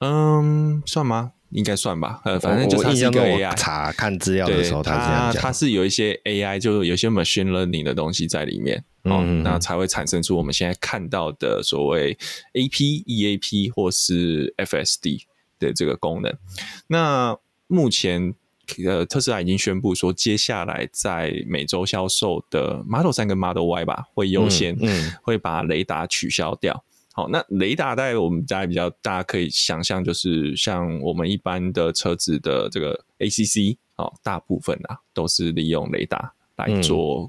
[0.00, 1.32] 嗯，算吗？
[1.50, 3.52] 应该算吧，呃，反正就是它是一个 AI。
[3.56, 12.16] 查看资料的时候，它它是有一些 AI，就是有些 machine learning 的东西在里面，嗯，嗯，那才会产生出我们现在看到的所谓
[12.54, 15.22] AP、EAP 或是 FSD
[15.60, 16.36] 的这个功能。
[16.88, 18.34] 那目前
[18.86, 26.84] 呃，特斯拉已经宣布说，接下来在美洲销售的 Model 三跟 Model Y 吧，会优先，嗯，会把雷达取消掉。
[27.12, 37.28] 好，那雷达在我们大家比较大家可以想象，就是像我们一般的车子的这个 ACC，哦，大部分啊都是利用雷达来做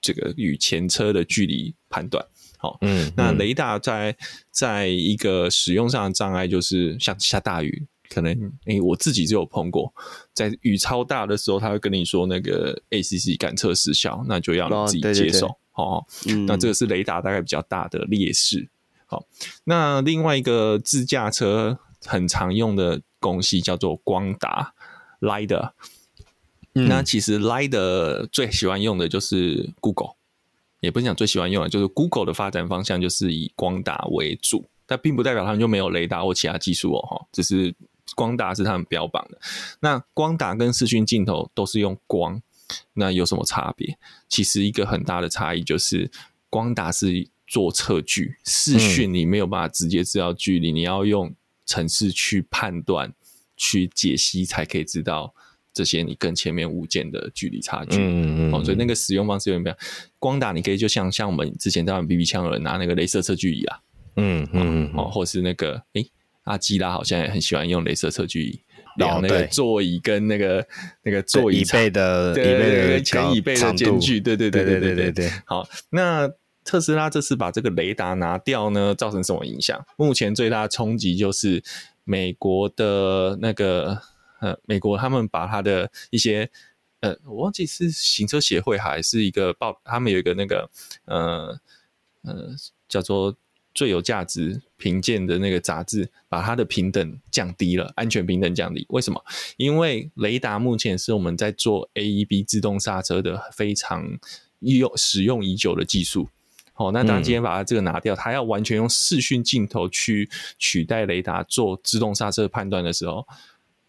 [0.00, 2.24] 这个与前车的距离判断。
[2.58, 4.16] 好，嗯，那雷达在
[4.50, 8.32] 在一个使用上的障碍，就是像下大雨，可能
[8.64, 9.92] 诶、欸，我自己就有碰过，
[10.32, 15.56] 在雨超大的时候，他会跟你说那个 ACC 感测失效，那就要你自己接受。
[15.70, 16.06] 好，
[16.46, 18.68] 那这个是雷达大概比较大的劣势。
[19.04, 19.24] 好，
[19.64, 24.72] 那另外一个自驾车很常用的东西叫做光达
[25.20, 25.72] （LiDAR）。
[26.72, 30.14] 那其实 LiDAR 最喜欢用的就是 Google，
[30.80, 37.74] 也不是讲最喜欢用的，就是 Google 的发展方向就是以光达为主，但并不代表他们就没有雷达或其他技术哦，哈，只是
[38.14, 39.38] 光达是他们标榜的。
[39.80, 42.40] 那光达跟视讯镜头都是用光，
[42.94, 43.98] 那有什么差别？
[44.28, 46.10] 其实一个很大的差异就是
[46.50, 47.28] 光达是。
[47.48, 51.32] 做测距，视讯你没有办法直接知道距离，嗯，你要用
[51.64, 53.14] 程式去判断、
[53.56, 55.32] 去解析，才可以知道
[55.76, 57.98] 这些你跟前面物件的距离差距。
[58.00, 59.78] 嗯嗯，哦，所以那个使用方式有点不一样。
[60.18, 63.78] 光打你可以就像像我们之前在玩 BB 枪的人拿那个镭射测距仪啊，
[64.16, 66.10] 嗯嗯，哦，或是那个诶、欸、
[66.44, 68.58] 阿基拉好像也很喜欢用镭射测距仪
[68.96, 70.66] 量那个座椅跟那个
[71.02, 75.32] 那个座椅背的椅背的前椅背的间距，对对对对对对对，对，对，对。
[75.44, 76.30] 好，那。
[76.68, 79.80] 特斯拉这次把这个雷达拿掉呢，造成什么影响？
[79.96, 81.62] 目前最大的冲击就是
[82.02, 84.02] 美国的那个
[84.40, 86.50] 呃，美国他们把他的一些
[87.00, 90.70] 呃，我忘记是行车协会还是一个报，他们有一个那个
[91.04, 91.60] 呃
[92.22, 92.54] 呃
[92.88, 93.36] 叫做
[93.74, 98.86] 最有价值评鉴的那个杂志，把它的平等降低了，安全平等降低。
[98.88, 99.22] 为什么？
[99.58, 104.18] 因为雷达目前是我们在做 AEB 自动刹车的非常
[104.60, 106.28] 用使用已久的技术。
[106.72, 113.26] 好，那当今天把它这个拿掉，它要完全用视讯镜头去取代雷达做自动刹车判断的时候，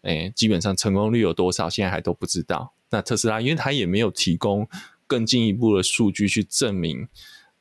[0.02, 2.72] 哎，基本上成功率有多少，现在还都不知道。
[2.90, 4.68] 那特斯拉，因为它也没有提供
[5.06, 7.08] 更进一步的数据去证明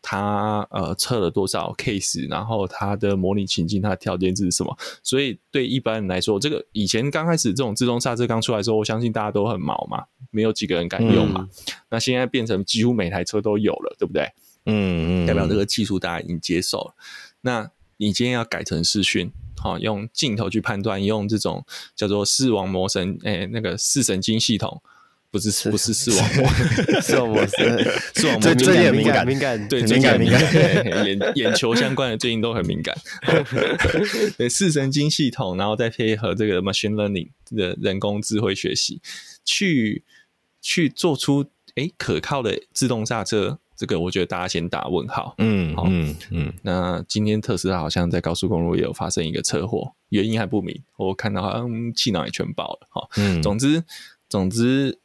[0.02, 11.50] 它呃测了多少 case，然后它的模拟情境它的条件是什么，所以对一般人来说，这个以前刚开始这种自动刹车刚出来的时候，我相信大家都很毛嘛，没有几个人敢用嘛。
[11.50, 14.32] 嗯、那现在变成几乎每台车都有了，对不对？
[14.66, 16.96] 嗯嗯，代表这个技术大家已经接受了。
[17.42, 21.66] 那你今天要改成视讯，好，用镜头去判断，用这种
[21.96, 24.82] 叫做视网膜神，诶、欸，那个视神经系统，
[25.32, 26.50] 不是，是不是视网膜，
[27.02, 27.56] 视网膜是
[28.16, 32.96] 视网膜，最近敏感敏感，对，敏感敏感，眼眼球相关的最近都很敏感。
[34.38, 39.02] 对，视神经系统，然后再配合这个 machine learning 的人工智慧学习，
[39.44, 40.04] 去
[40.62, 41.44] 去做出
[41.76, 43.60] 诶、欸、可靠的自动刹车。
[43.78, 45.36] 这个我觉得大家先打问号。
[45.38, 46.54] 嗯，好，嗯嗯。
[46.64, 50.84] 那今天特斯拉好像在高速公路也有发生一个车祸，原因还不明。
[50.98, 52.88] 我看到好像气囊也全爆了。
[52.90, 53.42] 哈，嗯。
[53.42, 53.84] 总之，
[54.28, 55.00] 总之。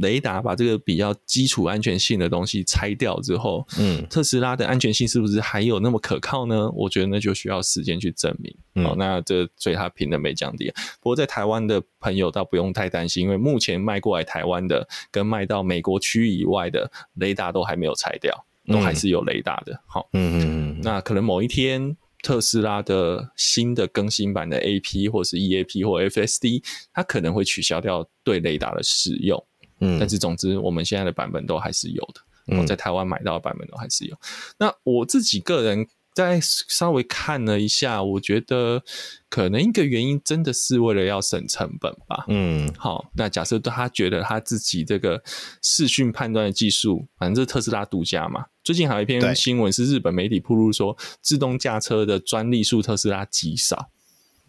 [0.00, 6.70] 雷达把这个比较基础安全性的东西拆掉之后，嗯，特斯拉的安全性是不是还有那么可靠呢？
[6.70, 8.54] 我觉得那就需要时间去证明。
[8.74, 10.70] 嗯、好，那这所以它评的没降低。
[11.00, 18.32] 不过在台湾的朋友倒不用太担心，因为目前卖过来台湾的跟卖到美国区域以外的雷达都还没有拆掉，
[18.66, 19.80] 都还是有雷达的。
[19.86, 20.80] 好，嗯嗯嗯。
[20.82, 29.44] 那可能某一天特斯拉的新的更新版的 AP 或是 EAP 或 FSD，它可能会取消掉对雷达的使用。
[29.80, 32.20] 嗯，但是总之，我们现在的版本都还是有的。
[32.56, 34.16] 我在台湾买到的版本都还是有。
[34.58, 38.82] 那我自己个人在稍微看了一下，我觉得
[39.28, 42.24] 可能一个原因真的是为了要省成本吧。
[42.28, 45.22] 嗯，好，那假设他觉得他自己这个
[45.62, 48.46] 视讯判断的技术，反正这是特斯拉独家嘛。
[48.64, 53.90] 最近还有一篇新闻是日本媒体披露说，自动驾车的专利数特斯拉极少。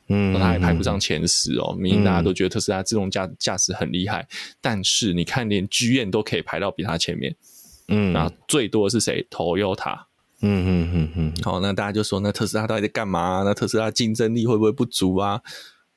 [0.09, 1.75] 嗯，它还排不上前十哦。
[1.79, 4.27] 明明大家都觉得特斯拉自动驾驾驶很厉害，
[4.59, 7.35] 但是你看，连剧院都可以排到比它前面。
[7.87, 10.01] 嗯，那最多的是谁？Toyota。
[10.41, 11.33] 嗯嗯嗯嗯。
[11.43, 13.43] 好，那大家就说，那特斯拉到底在干嘛？
[13.43, 15.41] 那特斯拉竞争力会不会不足啊？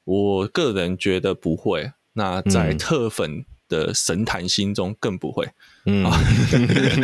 [0.05, 1.93] 我个人觉得不会。
[2.15, 5.49] 那在特粉的神坛心中更不会。
[5.87, 6.05] 嗯。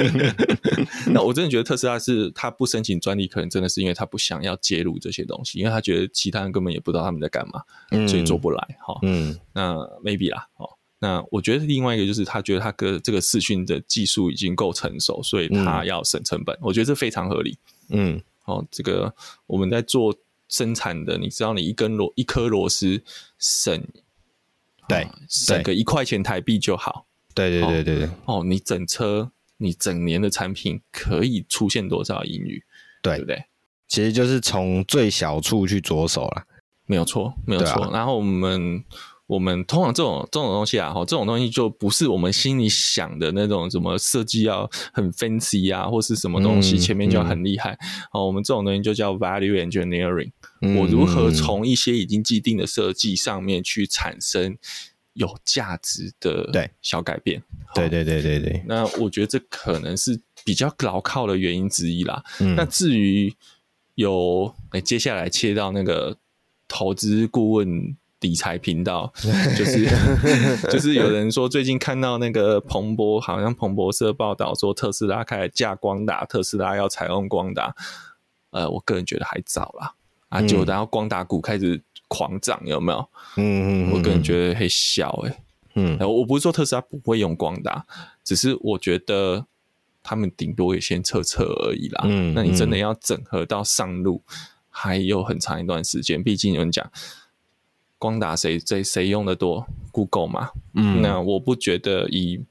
[1.10, 7.62] 那我真的觉得特斯拉是他不申请专利，可能真的是因为他不想要介入这些东西，因为他觉得其他人根本也不知道他们在干嘛，
[8.06, 8.76] 所以做不来。
[8.86, 9.38] 哈，嗯。
[9.54, 10.68] 那 maybe 啦，哦。
[11.00, 16.54] 那我觉得另外一个就是他觉得他个这个视讯的技术已经够成熟，所以他要省成本。
[16.56, 17.56] 嗯、我觉得这非常合理。
[17.90, 19.14] 嗯，哦，这个
[19.46, 20.12] 我们在做
[20.48, 23.00] 生产的，你知道，你一根螺一颗螺丝
[23.38, 23.80] 省，
[24.88, 27.06] 对，啊、省个一块钱台币就好。
[27.34, 28.08] 对对对对对。
[28.24, 32.62] 哦，你整车你整年的产品可以出现多少盈余？
[33.02, 33.44] 对，对不对？
[33.86, 36.44] 其实就是从最小处去着手了。
[36.86, 37.84] 没有错，没有错。
[37.84, 38.82] 啊、然后我们。
[39.28, 47.78] 我们通常这种这种东西啊，哈，这种东西就不是我们心里想的那种什么设计要很 fancy 啊，或是什么东西前面就要很厉害。
[48.10, 50.30] 哦，我们这种东西就叫 value engineering。
[50.60, 54.56] 我如何从一些已经既定的设计上面去产生
[55.12, 57.42] 有价值的对小改变？
[57.74, 58.62] 对对对对对。
[58.66, 62.22] 那我觉得这可能是比较牢靠的原因之一啦。
[62.40, 63.34] 嗯那至于
[63.94, 66.16] 有，哎，接下来切到那个
[66.66, 67.96] 投资顾问。
[68.20, 69.12] 理财频道
[69.56, 69.86] 就是
[70.68, 77.72] 就是有人说最近看到那个彭博，好像彭博社报道说特斯拉开始架光达，特斯拉要采用光达。
[78.50, 79.94] 呃，我个人觉得还早啦。
[80.28, 83.08] 啊，就然后光打股开始狂涨，有没有？
[83.36, 85.42] 嗯嗯，我个人觉得很小哎、欸。
[85.74, 87.86] 嗯，我不是说特斯拉不会用光打，
[88.24, 89.46] 只是我觉得
[90.02, 92.02] 他们顶多也先测测而已啦。
[92.04, 94.22] 嗯，那你真的要整合到上路，
[94.70, 96.22] 还有很长一段时间。
[96.22, 96.90] 毕竟有人讲。
[98.00, 102.44] 光打谁谁谁用的多？Google 嘛，嗯，那我不觉得以，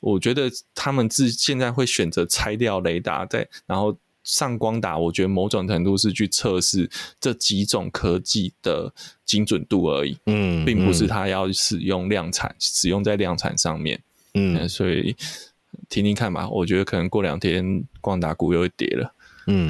[0.00, 8.92] 我觉得他们自现在会选择拆掉雷达，再然后上光打，我觉得某种程度是去测试这几种科技的
[9.24, 14.02] 精准度而已，嗯，并不是它要使用量产，使用在量产上面，
[14.34, 15.14] 嗯，所以
[15.88, 19.12] 听听看吧，我觉得可能过两天光达股又会跌了。
[19.46, 19.68] 嗯，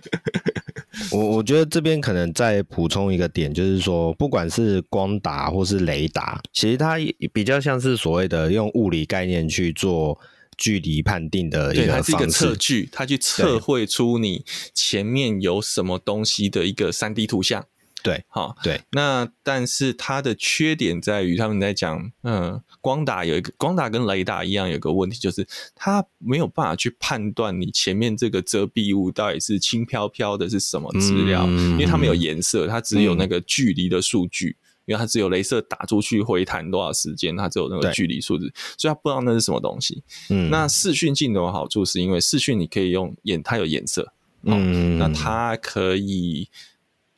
[1.10, 6.96] 我我觉得这边可能再补充一个点，就是说，不管是光打或是雷达，其实它
[7.32, 10.20] 比较像是所谓的用物理概念去做
[10.56, 17.66] 距离判定的一个方式，它是一个测距，它去测绘出你前面有什么东西的一个三 D 图像。
[18.02, 40.02] 对，好，对，那但是它的缺点在于，他们在讲，嗯，光打有一个光打跟雷达一样，有个问题就是它没有办法去判断你前面这个遮蔽物到底是轻飘飘的是什么资料，嗯，因为它没有颜色，它只有那个距离的数据，嗯，因为它只有镭射打出去回弹多少时间，它只有那个距离数字，所以它不知道那是什么东西。
[40.30, 46.48] 嗯，那视讯镜头的好处是因为视讯你可以用颜，它有颜色，嗯，那它可以。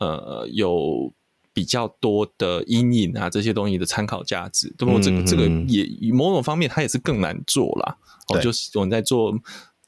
[0.01, 1.11] 呃，有
[1.51, 7.97] 比较多的阴影啊，这些东西的参考价值，那么这个这个也某种方面它也是更难做啦。
[8.29, 9.37] 哦，就是我们在做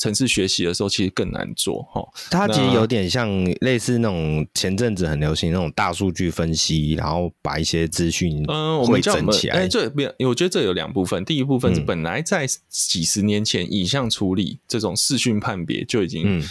[0.01, 2.01] 程式学习的时候，其实更难做哈。
[2.31, 3.29] 它其实有点像
[3.61, 9.59] 类似那种前阵子很流行那种大数据分析，然后把一些资讯嗯汇整起来。
[9.59, 11.23] 哎，这没有，我觉得这有两部分。
[11.23, 16.43] 第一部分是本来在几十年前影像处理这种视讯判别就已经。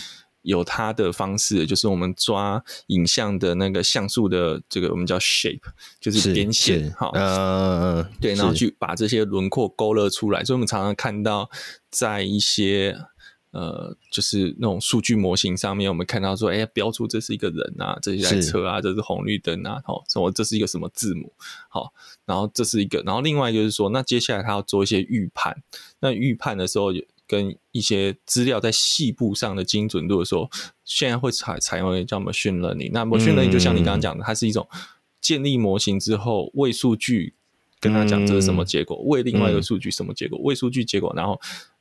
[0.42, 5.60] 有它的方式，就是我们抓影像的那个像素的这个，我们叫 shape，
[6.00, 10.42] 就是点线，好，嗯，对，然后去把这些轮廓勾勒出来。
[10.42, 11.50] 所以，我们常常看到
[11.90, 12.96] 在一些
[13.52, 21.32] 呃，就是那种数据模型上面，我们看到说，哎、欸，标出这是一个人啊，这台车啊，这是红绿灯啊，好，什么这是一个什么字母，
[21.68, 21.92] 好，
[22.24, 25.62] 然后这是一个，然后另外就是说，那接下来他要做一些预判，
[25.98, 26.92] 那预判的时候
[27.26, 30.51] 跟一些资料在细部上的精准度的时候，
[30.84, 32.90] 现在会采采用一个叫 machine learning。
[32.92, 34.68] 那 machine learning 就像你刚刚讲的，它是一种
[35.20, 37.34] 建立模型之后，为数据
[37.78, 41.40] 跟他讲这是什么结果，喂另外一个数据什么结果，喂数据结果，然后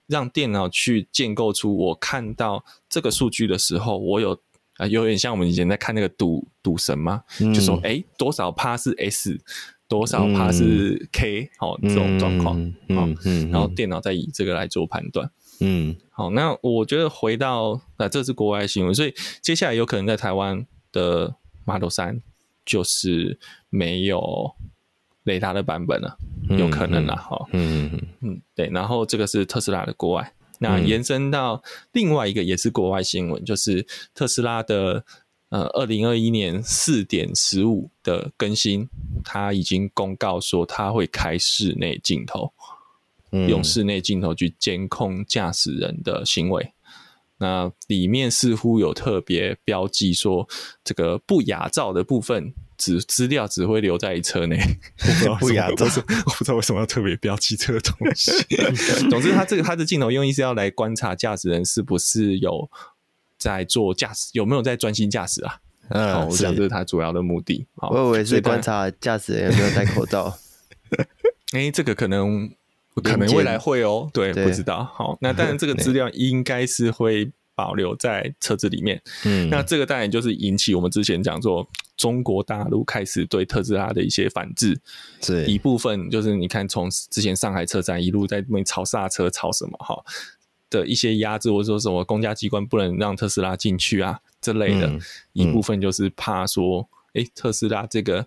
[0.09, 4.37] 让电脑去建构出我看到这个数据的时候，我有
[4.77, 9.39] 啊，有点像我们以前在看那个赌赌神嘛，嗯、就说哎、欸，多少趴是 S，
[9.87, 15.29] 多少趴是 K，好、嗯哦、这种状况，嗯然后电脑再以这个来做判断，
[15.59, 21.35] 嗯，好，那我觉得回到那这是国外新闻，所以接下来有可能在台湾的
[21.65, 22.21] Model 三
[22.65, 23.37] 就是
[23.69, 24.55] 没有
[25.29, 26.17] 雷达的版本了，
[26.57, 30.33] 有可能了，哈，嗯嗯嗯，对，然后这个是特斯拉的国外。
[30.61, 31.63] 那延伸到
[31.93, 35.05] 另外一个也是国外新闻，嗯、就是特斯拉的
[35.49, 38.89] 呃，二零二一年四点十五的更新，
[39.23, 42.51] 它已经公告说它会开室内镜头，
[43.31, 46.73] 嗯、用室内镜头去监控驾驶人的行为。
[47.37, 50.49] 那里面似乎有特别标记说，
[50.83, 52.53] 这个不雅照的部分。
[52.79, 54.57] 资资料只会留在车内，
[55.39, 55.85] 不雅照，
[56.25, 58.31] 我不知道为什么要特别标记这个东西。
[59.11, 62.67] 总之，它这个它的镜头用意是要来观察驾驶人是不是有
[63.37, 65.57] 在做驾驶，有没有在专心驾驶啊？
[65.89, 67.67] 嗯，我想这是它主要的目的。
[67.75, 70.35] 我以为是观察驾驶人有没有戴口罩。
[71.51, 72.49] 哎、欸，这个可能
[73.03, 74.83] 可能未来会哦、喔，对，对，不知道。
[74.95, 77.29] 好，那当然这个资料应该是会。
[77.59, 81.67] 保留在车子里面，嗯，那这个当然就是引起我们之前讲说，
[81.99, 84.79] 中国大陆开始对特斯拉的一些反制，
[85.21, 90.01] 是一部分就是你看从之前上海车展一路在那边吵刹车、吵什么哈
[90.69, 95.01] 的一些压制，或者说什么公家机关不能让特斯拉进去啊这类的、嗯，
[95.33, 98.25] 一部分就是怕说，哎、欸，特斯拉这个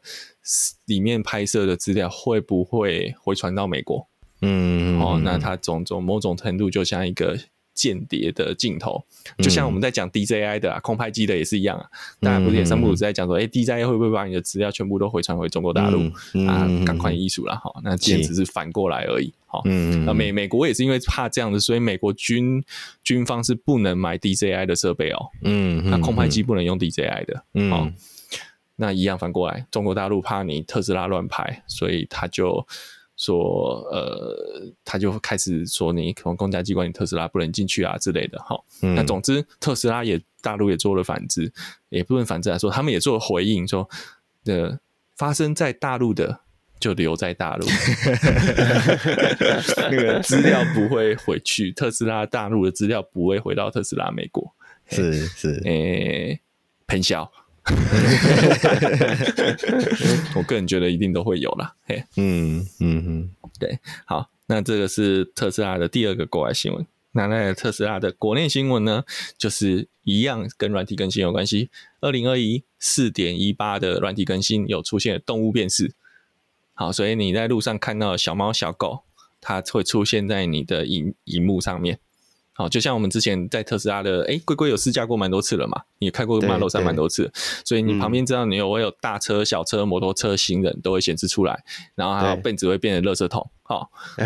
[0.84, 4.06] 里面拍摄的资料会不会回传到美国？
[4.42, 7.38] 嗯，哦，那它种种某种程度就像一个。
[7.74, 9.02] 间谍的镜头，
[9.38, 11.86] 就像我们在讲 DJI 的啊、嗯，空拍机的也是一样啊。
[12.20, 16.00] 当然不是也三不五时在讲说，哎、，DJI 会不会把你的资料全部都回传回中国大陆、
[16.46, 16.68] 啊？
[16.84, 17.72] 赶快艺术了哈。
[17.82, 19.32] 那今天只是反过来而已。
[19.46, 19.62] 好，
[20.04, 22.62] 那美美国也是因为怕这样子，所以美国军
[23.02, 25.28] 军方是不能买 DJI 的设备哦。
[25.42, 27.44] 嗯，那空拍机不能用 DJI 的。
[27.54, 27.88] 嗯，好，
[28.76, 32.66] 那一样反过来，中国大陆怕你特斯拉乱拍，所以他就。
[33.24, 38.60] 说呃，他就开始说你可能公家机关，你特斯拉不能进去啊之类的哈。
[38.80, 41.52] 那、嗯、总之，特斯拉也大陆也做了反制，
[41.88, 43.88] 也不能反制来说，他们也做了回应，说
[44.44, 44.80] 的
[45.16, 46.40] 发生在大陆的
[46.80, 47.64] 就留在大陆，
[49.88, 54.52] 那个资料不会回去，特斯拉大陆的资料不会回到特斯拉美国，
[54.88, 56.40] 是是诶，
[56.88, 57.30] 喷笑。
[60.34, 66.84] 我个人觉得一定都会有啦，嘿，嗯嗯嗯，对，好，那这个是特斯拉的第二个国外新闻。
[67.12, 69.04] 那那特斯拉的国内新闻呢，
[69.38, 71.70] 就是一样跟软体更新有关系。
[72.00, 75.94] 二零二一四点一八的软体更新有出现动物辨识，
[76.74, 79.04] 好，所以你在路上看到小猫小狗，
[79.40, 82.00] 它会出现在你的荧荧幕上面。
[82.54, 87.32] 好，就像我们之前在特斯拉的，哎，龟龟有试驾过蛮多次了嘛，你开过 Model 3蛮多次，
[87.64, 93.50] 所以你旁边知道你有我有大车、小车、摩托车、行人都会显示出来，然后还有变只会变成垃圾桶。
[93.62, 93.90] 好，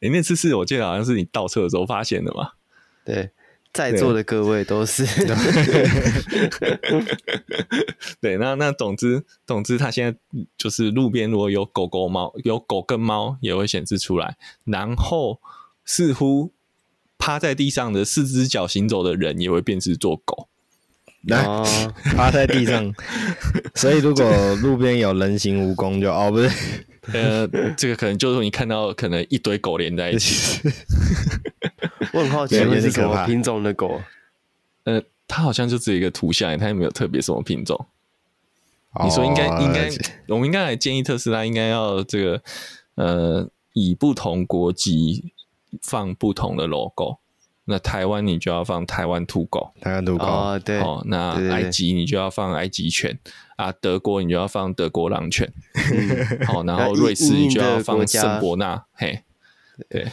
[0.00, 2.50] 哎，那次是我记得好像是你倒车的时候发现的嘛？
[3.04, 3.30] 对。
[3.72, 5.06] 在座的各位都是
[8.20, 10.18] 对，那那总之总之，他现在
[10.58, 15.40] 就是路边如果有狗狗猫，有狗跟猫也会显示出来，然后
[15.84, 16.52] 似乎
[17.16, 20.48] 趴在地上的四只脚行走的人也会变成做狗，
[21.28, 21.64] 来、哦、
[22.16, 22.92] 趴在地上，
[23.76, 26.50] 所以如果路边有人形蜈蚣就哦不是。
[27.12, 30.60] 呃，这个可能就是你看到可能一堆狗连在一起。
[32.12, 34.00] 我很好奇，是什么品种的狗？
[34.84, 37.86] 呃，它好像就只有一个图像，它也没有特别什么品种。
[38.92, 39.88] 哦、你说应该应该，
[40.28, 42.42] 我们应该来建议特斯拉应该要这个
[42.96, 45.32] 呃，以不同国籍
[45.82, 47.18] 放不同的 logo。
[47.66, 50.24] 那台湾你就要放台湾土狗，台湾土狗。
[50.24, 50.80] 哦，对。
[50.80, 53.16] 哦，那埃及你就要放埃及犬
[53.54, 55.52] 啊，德国你就要放德国狼犬。
[56.46, 58.86] 好， 然后瑞士你就要放圣伯纳。
[58.94, 59.22] 嘿，
[59.88, 60.06] 对，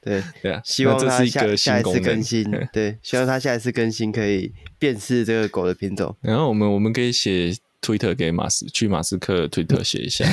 [0.02, 0.60] 对 对啊。
[0.64, 6.14] 希望它下下一次更新， 对，希望它下一次更新可以辨识这个狗的品种。
[6.20, 10.24] 然后我们我们可以写推特给马斯，去马斯克推特写一下。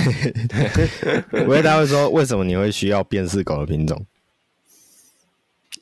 [1.32, 4.06] 我以为他会说，为什么你会需要辨识狗的品种？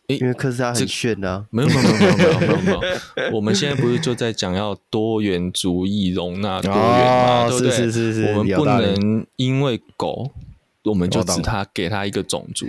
[0.08, 1.46] 因为特斯拉很炫啊！
[1.52, 2.88] 没有没有没有没有没有没有没
[3.24, 7.72] 有，我们现在不是就在讲要多元主义，容纳多元嘛，对不对？
[7.72, 10.30] 是是是是，我们不能因为狗，
[10.84, 12.68] 我们就指他给他一个种族，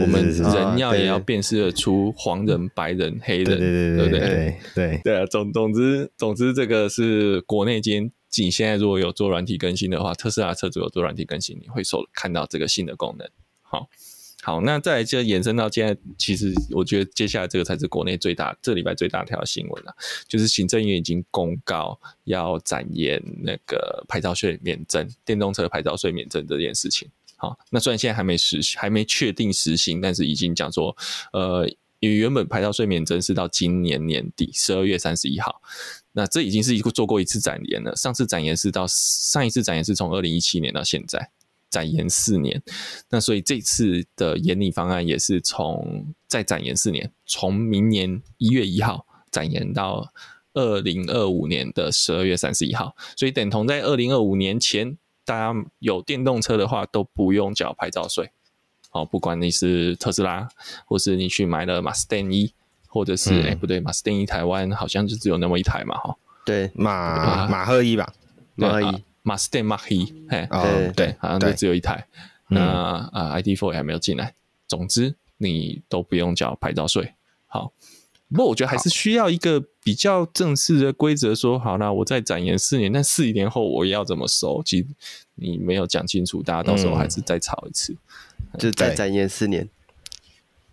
[0.00, 5.26] 我们人要也要辨识得出黄人、白人、黑人，对对对对对对对啊！
[5.26, 13.28] 总总之总之，这个是国内间，你现在如果有做软体更新的话，特斯拉车主有做软体更新，你会收看到这个新的功能。
[13.62, 13.88] 好。
[14.42, 19.92] 好，那再来就延伸到现在，其实我觉得接下来这个才是国内最大这礼拜最大条新闻了，
[20.28, 27.08] 就是行政院已经公告要展延那个牌照税免征，电动车牌照税免征这件事情。
[27.36, 30.96] 好，那虽然现在还没实还没确定实行，但是已经讲说，
[31.32, 31.68] 呃，
[32.00, 35.60] 因为原本牌照睡眠针是到今年年底十二月三十一号，
[36.12, 41.30] 那这已经是一个做过一次展延了，上次展延是到上一次展延是从二零一七年到现在。
[41.68, 42.62] 展延四年，
[43.10, 50.12] 那所以这次的延拟方案也是从再展延四年，从明年一月一号展延到
[50.54, 58.30] 二零二五年的十二月三十一号，所以等同在二零二五年前，大家有电动车的话都不用缴牌照税。
[58.92, 60.48] 哦，不管你是特斯拉，
[60.86, 62.54] 或是你去买了 Mustang E，
[62.86, 66.16] 或者是哎、嗯欸、不对，Mustang E 台湾好像就只有那么一台嘛，哈，
[66.46, 68.10] 对，马马赫一吧，
[68.54, 69.04] 马赫 E。
[69.26, 72.06] Mustang Mach-E，嘿，哦、对对，好像就只有一台。
[72.46, 74.32] 那啊，ID Four 也还没有进来。
[74.68, 77.12] 总之，你都不用缴牌照税。
[78.30, 84.62] 好，不过我觉得还是需要一个比较正式的规则，说好，那我再展延四年，但四年后我要怎么收？
[84.64, 84.86] 其实
[85.36, 87.92] 你没有讲清楚，大家到时候还是再吵一次，
[88.52, 89.68] 嗯、就再展延四年，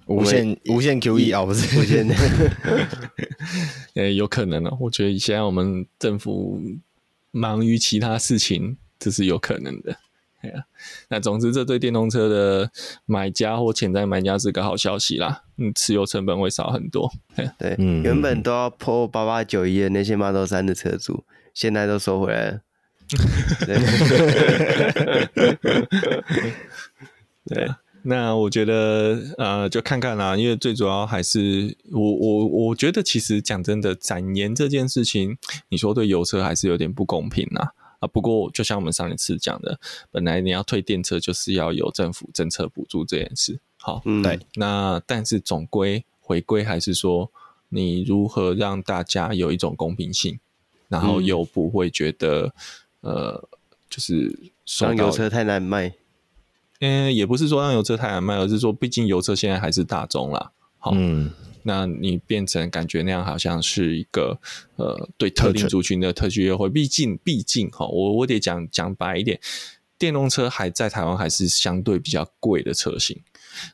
[0.08, 2.08] 无限无限 QE 啊，不是无限，
[3.96, 4.72] 呃，有可能呢。
[4.80, 6.62] 我觉得现在我们政府。
[7.36, 9.98] 忙于其他事情，这是有可能的。
[11.10, 12.70] 那总之，这对电动车的
[13.06, 15.44] 买家或潜在买家是个好消息啦。
[15.58, 17.12] 嗯，持有成本会少很多。
[17.58, 21.24] 对，嗯，原本都要破八八九一的那些 Model 3的车主，
[21.54, 22.62] 现在都收回来了。
[23.66, 23.78] 对。
[27.46, 27.70] 对
[28.06, 35.38] 那我觉得，呃，就看看啦，因为最主要还是我我我觉得，其实讲真的，展延这件事情，
[35.70, 37.62] 你说对油车还是有点不公平呐。
[38.04, 39.80] 啊，不过就像我们上一次讲的，
[40.12, 43.60] 本来你要退电车，就是要有政府政策补助这件事。
[43.78, 44.38] 好，嗯，对。
[44.56, 47.32] 那但是总归回归还是说，
[47.70, 50.38] 你如何让大家有一种公平性，
[50.90, 52.54] 然后又不会觉得，
[53.02, 53.50] 嗯、呃，
[53.90, 54.38] 就是
[54.80, 55.94] 让油车太难卖。
[56.82, 60.52] 嗯，也不是说让油车太难卖，而是说，毕竟油车现在还是大众啦。
[60.78, 61.32] 好，嗯，
[61.64, 64.40] 那你变成感觉那样，好像是一个
[64.76, 66.70] 呃，对特定族群的特许优惠。
[66.70, 69.40] 毕竟，毕竟哈，我我得讲讲白一点，
[69.98, 73.22] 电动车还在台湾还是相对比较贵的车型，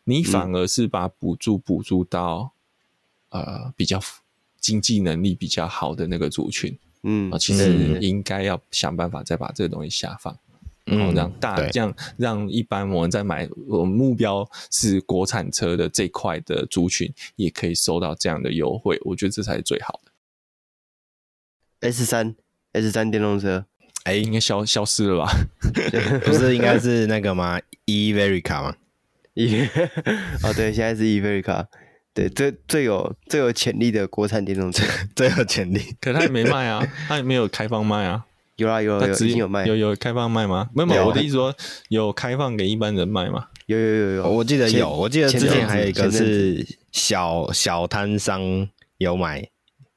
[0.03, 2.53] 你反而是把补助补助到、
[3.29, 3.99] 嗯、呃比较
[4.59, 10.37] 经济能力比较好的那个族群，嗯，其实应该要想办法再把这个东西下放。
[10.89, 20.11] 然后让大这样让一般我们在买我们目标是国产车的这块的族群也可以收到这样的优惠，我觉得这才是最好的。
[21.89, 22.35] S 三
[22.73, 23.65] S 三电动车，
[24.03, 25.31] 哎，应该消消失了吧？
[26.25, 28.75] 不是应该是那个吗？E-Verica 吗
[29.35, 29.61] ？E
[30.43, 31.67] 哦，对，现在是 E-Verica，
[32.13, 34.83] 对，最最有最有潜力的国产电动车，
[35.15, 35.79] 最有潜力。
[36.01, 38.25] 可他也没卖啊，他也没有开放卖啊。
[38.59, 40.69] 有啊有啊有，已经有卖，有有开放卖吗？
[40.73, 41.55] 没有，没有，我的意思说
[41.87, 43.47] 有开放给一般人卖吗？
[43.67, 49.47] 有有有有，我记得有，我记得之前还有一个是小小摊商有买，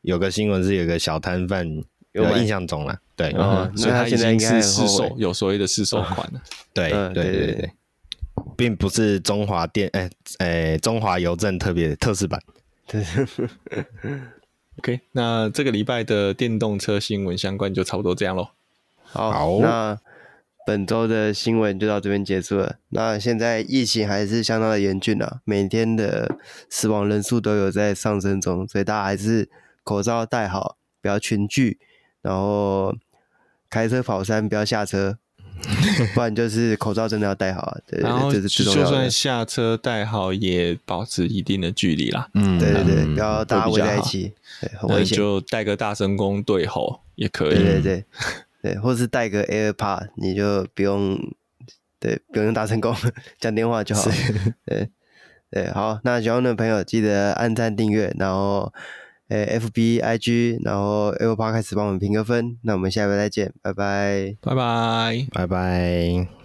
[0.03, 1.67] 有个新闻是有个小摊贩
[2.13, 3.33] 有印象中了，对，
[3.77, 6.41] 所以他现在应该是试售，有所谓的试售款了，
[6.73, 7.71] 对对对对对，
[8.57, 10.09] 并不是中华电哎
[10.39, 12.41] 哎中华邮政特别特仕版。
[14.81, 14.95] 对。
[14.95, 18.49] OK，那这个礼拜的电动车新闻相关就差不多这样喽。
[19.03, 19.99] 好，好，那
[20.67, 22.77] 本周的新闻就到这边结束了。
[22.91, 26.39] 那现在疫情还是相当的严峻啊，每天的
[26.71, 29.51] 死亡人数都有在上升中，所以大家还是
[29.85, 31.79] 口罩戴好，不要群聚，
[32.23, 32.95] 然后
[33.69, 35.19] 开车跑山不要下车。
[36.15, 38.49] 不然就是口罩真的要戴好啊，对，然后就
[38.85, 42.29] 算下车戴好，也保持一定的距离啦。
[42.35, 45.17] 嗯，对对对，不要大家围在一起，对，很危险。
[45.17, 48.05] 就带个大声公对吼也可以，对对对，
[48.63, 51.19] 对，或是带个 AirPod，你就不用，
[52.01, 52.95] 对，不用用大声公，
[53.41, 54.11] 讲电话就好。
[54.67, 54.91] 对
[55.51, 58.73] 对，好，那喜欢的朋友记得按赞订阅，然后。
[59.33, 66.42] 诶，F B I G，然后 Apple Podcast 帮我们评个分，那我们下回再见，拜拜，拜拜，拜拜。